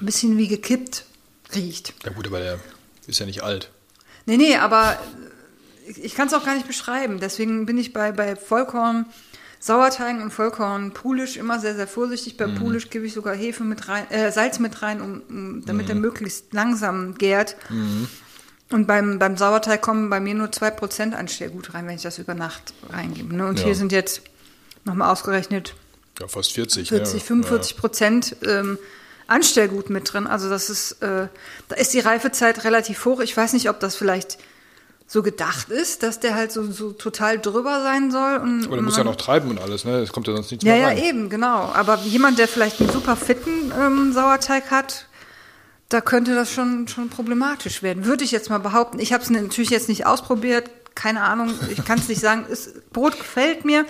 ein 0.00 0.06
bisschen 0.06 0.36
wie 0.36 0.48
gekippt 0.48 1.04
riecht. 1.54 1.94
Ja 2.04 2.12
gut, 2.12 2.26
aber 2.26 2.40
der 2.40 2.58
ist 3.06 3.18
ja 3.18 3.26
nicht 3.26 3.42
alt. 3.42 3.70
Nee, 4.26 4.36
nee, 4.36 4.56
aber 4.56 4.98
ich, 5.86 6.02
ich 6.02 6.14
kann 6.14 6.28
es 6.28 6.34
auch 6.34 6.44
gar 6.44 6.54
nicht 6.54 6.66
beschreiben. 6.66 7.18
Deswegen 7.20 7.66
bin 7.66 7.78
ich 7.78 7.92
bei, 7.92 8.12
bei 8.12 8.36
Vollkorn, 8.36 9.06
Sauerteigen 9.58 10.22
und 10.22 10.30
Vollkorn 10.30 10.92
Pulisch 10.92 11.36
immer 11.36 11.58
sehr, 11.58 11.74
sehr 11.74 11.86
vorsichtig. 11.86 12.36
Bei 12.36 12.46
Pulisch 12.46 12.90
gebe 12.90 13.06
ich 13.06 13.14
sogar 13.14 13.34
Hefe 13.34 13.64
mit 13.64 13.88
rein, 13.88 14.10
äh, 14.10 14.30
Salz 14.30 14.58
mit 14.58 14.82
rein, 14.82 15.00
um, 15.00 15.22
um, 15.28 15.64
damit 15.64 15.88
er 15.88 15.94
möglichst 15.94 16.52
langsam 16.52 17.14
gärt. 17.14 17.56
Und 18.70 18.86
beim, 18.86 19.18
beim 19.18 19.36
Sauerteig 19.36 19.82
kommen 19.82 20.08
bei 20.10 20.20
mir 20.20 20.34
nur 20.34 20.48
2% 20.48 21.12
Anstellgut 21.12 21.74
rein, 21.74 21.86
wenn 21.86 21.96
ich 21.96 22.02
das 22.02 22.18
über 22.18 22.34
Nacht 22.34 22.72
reingebe. 22.90 23.34
Ne? 23.34 23.46
Und 23.46 23.58
Ja. 23.58 23.66
hier 23.66 23.74
sind 23.74 23.92
jetzt 23.92 24.22
nochmal 24.84 25.10
ausgerechnet 25.10 25.74
Ja, 26.20 26.28
fast 26.28 26.52
40. 26.52 26.88
40, 26.88 27.14
ne? 27.14 27.20
45 27.20 27.76
Prozent 27.76 28.36
ähm, 28.46 28.78
Anstellgut 29.26 29.90
mit 29.90 30.12
drin. 30.12 30.26
Also 30.26 30.48
das 30.48 30.70
ist, 30.70 31.02
äh, 31.02 31.28
da 31.68 31.76
ist 31.76 31.92
die 31.94 32.00
Reifezeit 32.00 32.64
relativ 32.64 33.04
hoch. 33.04 33.20
Ich 33.20 33.36
weiß 33.36 33.52
nicht, 33.52 33.68
ob 33.68 33.80
das 33.80 33.96
vielleicht 33.96 34.38
so 35.06 35.22
gedacht 35.22 35.68
ist, 35.70 36.02
dass 36.02 36.18
der 36.20 36.34
halt 36.34 36.50
so, 36.50 36.70
so 36.70 36.92
total 36.92 37.38
drüber 37.38 37.82
sein 37.82 38.10
soll. 38.10 38.36
Und, 38.38 38.66
Aber 38.66 38.76
der 38.76 38.82
muss 38.82 38.96
ja 38.96 39.04
noch 39.04 39.16
treiben 39.16 39.50
und 39.50 39.60
alles, 39.60 39.84
ne? 39.84 39.98
Es 39.98 40.12
kommt 40.12 40.26
ja 40.26 40.34
sonst 40.34 40.50
nichts 40.50 40.64
ja, 40.64 40.72
mehr 40.72 40.80
ja, 40.80 40.88
rein. 40.88 40.98
eben, 41.04 41.28
genau. 41.30 41.70
Aber 41.74 41.98
jemand, 42.04 42.38
der 42.38 42.48
vielleicht 42.48 42.80
einen 42.80 42.90
super 42.90 43.14
fitten 43.16 43.72
ähm, 43.78 44.12
Sauerteig 44.14 44.70
hat, 44.70 45.06
da 45.88 46.00
könnte 46.00 46.34
das 46.34 46.50
schon, 46.50 46.88
schon 46.88 47.08
problematisch 47.10 47.82
werden. 47.82 48.04
Würde 48.04 48.24
ich 48.24 48.30
jetzt 48.32 48.50
mal 48.50 48.58
behaupten. 48.58 48.98
Ich 48.98 49.12
habe 49.12 49.22
es 49.22 49.30
natürlich 49.30 49.70
jetzt 49.70 49.88
nicht 49.88 50.06
ausprobiert. 50.06 50.70
Keine 50.94 51.22
Ahnung, 51.22 51.52
ich 51.70 51.84
kann 51.84 51.98
es 51.98 52.08
nicht 52.08 52.20
sagen. 52.20 52.46
Es, 52.50 52.72
Brot 52.92 53.18
gefällt 53.18 53.64
mir. 53.64 53.84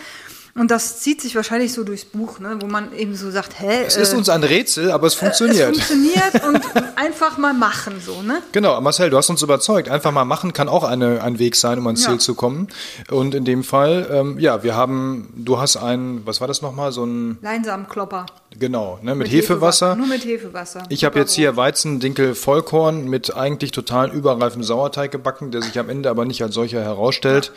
Und 0.56 0.70
das 0.70 1.00
zieht 1.00 1.20
sich 1.20 1.34
wahrscheinlich 1.34 1.72
so 1.72 1.82
durchs 1.82 2.04
Buch, 2.04 2.38
ne, 2.38 2.58
wo 2.60 2.66
man 2.66 2.92
eben 2.94 3.16
so 3.16 3.28
sagt, 3.32 3.58
hä, 3.58 3.82
Es 3.88 3.96
ist 3.96 4.12
äh, 4.12 4.16
uns 4.16 4.28
ein 4.28 4.44
Rätsel, 4.44 4.92
aber 4.92 5.08
es 5.08 5.14
funktioniert. 5.14 5.76
es 5.76 5.84
funktioniert 5.84 6.44
und 6.46 6.60
einfach 6.96 7.38
mal 7.38 7.52
machen, 7.52 8.00
so, 8.00 8.22
ne? 8.22 8.40
Genau, 8.52 8.80
Marcel, 8.80 9.10
du 9.10 9.16
hast 9.16 9.28
uns 9.30 9.42
überzeugt. 9.42 9.88
Einfach 9.88 10.12
mal 10.12 10.24
machen 10.24 10.52
kann 10.52 10.68
auch 10.68 10.84
eine, 10.84 11.22
ein 11.24 11.40
Weg 11.40 11.56
sein, 11.56 11.78
um 11.78 11.86
ans 11.88 12.04
Ja. 12.04 12.10
Ziel 12.10 12.20
zu 12.20 12.36
kommen. 12.36 12.68
Und 13.10 13.34
in 13.34 13.44
dem 13.44 13.64
Fall, 13.64 14.06
ähm, 14.12 14.38
ja, 14.38 14.62
wir 14.62 14.76
haben, 14.76 15.32
du 15.34 15.58
hast 15.58 15.76
ein, 15.76 16.22
was 16.24 16.40
war 16.40 16.46
das 16.46 16.62
nochmal, 16.62 16.92
so 16.92 17.04
ein, 17.04 17.38
Leinsamenklopper. 17.42 18.26
Genau, 18.58 18.98
ne, 19.02 19.14
mit, 19.14 19.30
Hefewasser. 19.30 19.96
Nur 19.96 20.06
mit 20.06 20.24
Hefewasser. 20.24 20.84
Ich 20.88 21.04
habe 21.04 21.18
jetzt 21.18 21.34
hier 21.34 21.56
Weizen, 21.56 22.00
Dinkel, 22.00 22.34
Vollkorn 22.34 23.08
mit 23.08 23.34
eigentlich 23.34 23.70
total 23.70 24.10
überreifem 24.12 24.62
Sauerteig 24.62 25.10
gebacken, 25.10 25.50
der 25.50 25.62
sich 25.62 25.78
am 25.78 25.88
Ende 25.88 26.10
aber 26.10 26.24
nicht 26.24 26.42
als 26.42 26.54
solcher 26.54 26.82
herausstellt. 26.82 27.52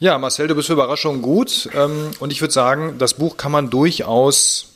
Ja, 0.00 0.16
Marcel, 0.18 0.46
du 0.46 0.54
bist 0.54 0.68
für 0.68 0.74
Überraschungen 0.74 1.22
gut. 1.22 1.68
Ähm, 1.74 2.10
und 2.20 2.32
ich 2.32 2.40
würde 2.40 2.54
sagen, 2.54 2.96
das 2.98 3.14
Buch 3.14 3.36
kann 3.36 3.50
man 3.50 3.70
durchaus 3.70 4.74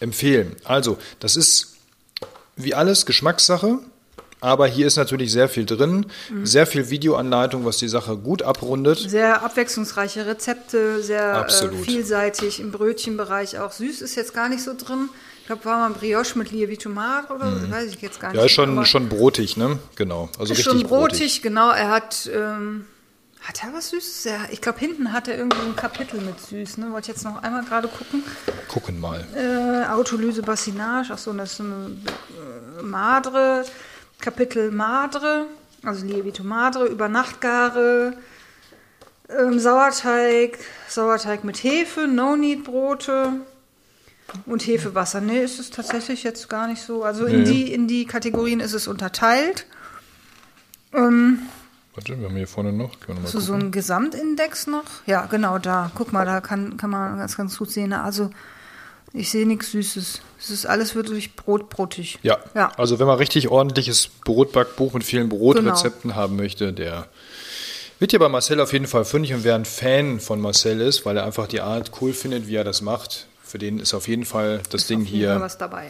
empfehlen. 0.00 0.56
Also, 0.64 0.98
das 1.20 1.36
ist 1.36 1.76
wie 2.56 2.74
alles 2.74 3.04
Geschmackssache. 3.06 3.78
Aber 4.46 4.68
hier 4.68 4.86
ist 4.86 4.94
natürlich 4.94 5.32
sehr 5.32 5.48
viel 5.48 5.66
drin, 5.66 6.06
sehr 6.44 6.68
viel 6.68 6.88
Videoanleitung, 6.88 7.64
was 7.64 7.78
die 7.78 7.88
Sache 7.88 8.16
gut 8.16 8.42
abrundet. 8.42 8.98
Sehr 8.98 9.42
abwechslungsreiche 9.42 10.24
Rezepte, 10.24 11.02
sehr 11.02 11.48
äh, 11.48 11.82
vielseitig 11.82 12.60
im 12.60 12.70
Brötchenbereich 12.70 13.58
auch. 13.58 13.72
Süß 13.72 14.02
ist 14.02 14.14
jetzt 14.14 14.34
gar 14.34 14.48
nicht 14.48 14.62
so 14.62 14.74
drin. 14.74 15.08
Ich 15.40 15.46
glaube, 15.46 15.64
war 15.64 15.88
mal 15.88 15.98
Brioche 15.98 16.38
mit 16.38 16.52
Lievie 16.52 16.76
Tomate 16.76 17.32
oder 17.32 17.58
so, 17.58 17.68
weiß 17.68 17.90
ich 17.90 18.00
jetzt 18.00 18.20
gar 18.20 18.28
nicht. 18.28 18.36
Mhm. 18.36 18.38
Ja, 18.38 18.46
ist 18.46 18.52
schon, 18.52 18.86
schon 18.86 19.08
brotig, 19.08 19.56
ne? 19.56 19.80
Genau. 19.96 20.28
Also 20.38 20.52
ist 20.52 20.60
richtig 20.60 20.80
schon 20.80 20.82
brotig, 20.84 21.42
genau. 21.42 21.72
Er 21.72 21.90
hat, 21.90 22.30
ähm, 22.32 22.84
hat 23.42 23.64
er 23.64 23.74
was 23.74 23.90
Süßes? 23.90 24.24
Ja, 24.24 24.38
ich 24.52 24.60
glaube, 24.60 24.78
hinten 24.78 25.12
hat 25.12 25.26
er 25.26 25.36
irgendwie 25.36 25.66
ein 25.66 25.74
Kapitel 25.74 26.20
mit 26.20 26.38
Süß. 26.38 26.78
Ne? 26.78 26.92
Wollte 26.92 27.08
jetzt 27.08 27.24
noch 27.24 27.42
einmal 27.42 27.64
gerade 27.64 27.88
gucken. 27.88 28.22
Gucken 28.68 29.00
mal. 29.00 29.26
Äh, 29.34 29.88
Autolyse 29.88 30.42
Bassinage, 30.42 31.10
ach 31.12 31.18
so, 31.18 31.32
das 31.32 31.54
ist 31.54 31.60
eine 31.60 31.96
äh, 32.78 32.82
Madre, 32.84 33.64
Kapitel 34.20 34.70
Madre, 34.70 35.46
also 35.82 36.04
Lievito 36.06 36.42
Madre, 36.44 36.86
über 36.86 37.08
Nachtgare, 37.08 38.14
ähm, 39.28 39.58
Sauerteig, 39.58 40.58
Sauerteig 40.88 41.44
mit 41.44 41.62
Hefe, 41.62 42.06
No-Need-Brote 42.08 43.32
und 44.46 44.66
Hefewasser. 44.66 45.20
Nee, 45.20 45.42
ist 45.44 45.58
es 45.60 45.70
tatsächlich 45.70 46.22
jetzt 46.22 46.48
gar 46.48 46.66
nicht 46.66 46.82
so. 46.82 47.04
Also 47.04 47.26
in, 47.26 47.42
Nee. 47.42 47.50
die, 47.50 47.72
in 47.72 47.86
die 47.88 48.06
Kategorien 48.06 48.60
ist 48.60 48.72
es 48.72 48.88
unterteilt. 48.88 49.66
Ähm, 50.92 51.40
Warte, 51.94 52.18
wir 52.18 52.28
haben 52.28 52.36
hier 52.36 52.46
vorne 52.46 52.72
noch. 52.72 53.00
Können 53.00 53.22
wir 53.22 53.28
so, 53.28 53.40
so 53.40 53.54
ein 53.54 53.70
Gesamtindex 53.70 54.66
noch? 54.66 54.84
Ja, 55.06 55.26
genau 55.26 55.58
da. 55.58 55.90
Guck 55.94 56.12
mal, 56.12 56.26
da 56.26 56.40
kann, 56.40 56.76
kann 56.76 56.90
man 56.90 57.18
ganz, 57.18 57.36
ganz 57.36 57.56
gut 57.56 57.70
sehen. 57.70 57.92
Also 57.92 58.30
Ich 59.12 59.30
sehe 59.30 59.46
nichts 59.46 59.72
Süßes. 59.72 60.20
Es 60.38 60.50
ist 60.50 60.66
alles 60.66 60.94
wirklich 60.94 61.36
brotbrotig. 61.36 62.18
Ja. 62.22 62.38
Ja. 62.54 62.72
Also 62.76 62.98
wenn 62.98 63.06
man 63.06 63.18
richtig 63.18 63.48
ordentliches 63.48 64.08
Brotbackbuch 64.24 64.92
mit 64.92 65.04
vielen 65.04 65.28
Brotrezepten 65.28 66.14
haben 66.14 66.36
möchte, 66.36 66.72
der 66.72 67.06
wird 67.98 68.10
hier 68.10 68.20
bei 68.20 68.28
Marcel 68.28 68.60
auf 68.60 68.72
jeden 68.72 68.86
Fall 68.86 69.04
fündig 69.06 69.32
und 69.32 69.42
wer 69.44 69.54
ein 69.54 69.64
Fan 69.64 70.20
von 70.20 70.40
Marcel 70.40 70.80
ist, 70.82 71.06
weil 71.06 71.16
er 71.16 71.24
einfach 71.24 71.46
die 71.46 71.62
Art 71.62 71.92
cool 72.00 72.12
findet, 72.12 72.46
wie 72.46 72.56
er 72.56 72.64
das 72.64 72.82
macht, 72.82 73.26
für 73.42 73.58
den 73.58 73.78
ist 73.78 73.94
auf 73.94 74.06
jeden 74.06 74.26
Fall 74.26 74.60
das 74.70 74.86
Ding 74.86 75.02
Auf 75.02 75.08
jeden 75.08 75.24
Fall 75.24 75.34
hier 75.34 75.40
was 75.40 75.56
dabei. 75.56 75.88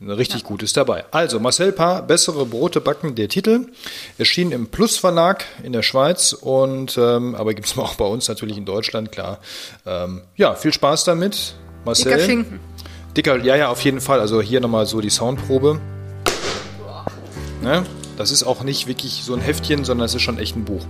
richtig 0.00 0.44
Gutes 0.44 0.72
dabei. 0.72 1.04
Also 1.10 1.40
Marcel 1.40 1.72
Paar, 1.72 2.02
bessere 2.02 2.46
Brote 2.46 2.80
backen, 2.80 3.16
der 3.16 3.28
Titel. 3.28 3.66
Erschien 4.18 4.52
im 4.52 4.68
Plus 4.68 4.98
Verlag 4.98 5.44
in 5.64 5.72
der 5.72 5.82
Schweiz 5.82 6.32
und 6.32 6.96
ähm, 6.96 7.34
aber 7.34 7.54
gibt 7.54 7.66
es 7.66 7.76
auch 7.78 7.96
bei 7.96 8.04
uns 8.04 8.28
natürlich 8.28 8.56
in 8.56 8.64
Deutschland, 8.64 9.10
klar. 9.10 9.40
Ähm, 9.84 10.22
ja, 10.36 10.54
viel 10.54 10.72
Spaß 10.72 11.02
damit. 11.02 11.56
Marcel. 11.88 12.12
Dicker 12.12 12.24
Schinken. 12.24 12.60
Dicker, 13.16 13.42
ja, 13.42 13.56
ja, 13.56 13.68
auf 13.70 13.80
jeden 13.80 14.00
Fall. 14.00 14.20
Also 14.20 14.42
hier 14.42 14.60
nochmal 14.60 14.86
so 14.86 15.00
die 15.00 15.10
Soundprobe. 15.10 15.80
Ne? 17.62 17.84
Das 18.16 18.30
ist 18.30 18.42
auch 18.42 18.62
nicht 18.62 18.86
wirklich 18.86 19.22
so 19.24 19.34
ein 19.34 19.40
Heftchen, 19.40 19.84
sondern 19.84 20.04
es 20.04 20.14
ist 20.14 20.22
schon 20.22 20.38
echt 20.38 20.54
ein 20.54 20.64
Buch. 20.64 20.84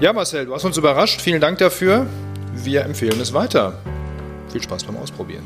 Ja, 0.00 0.12
Marcel, 0.12 0.46
du 0.46 0.54
hast 0.54 0.64
uns 0.64 0.76
überrascht. 0.76 1.20
Vielen 1.20 1.40
Dank 1.40 1.58
dafür. 1.58 2.06
Wir 2.54 2.84
empfehlen 2.84 3.20
es 3.20 3.32
weiter. 3.34 3.78
Viel 4.52 4.62
Spaß 4.62 4.84
beim 4.84 4.96
Ausprobieren. 4.96 5.42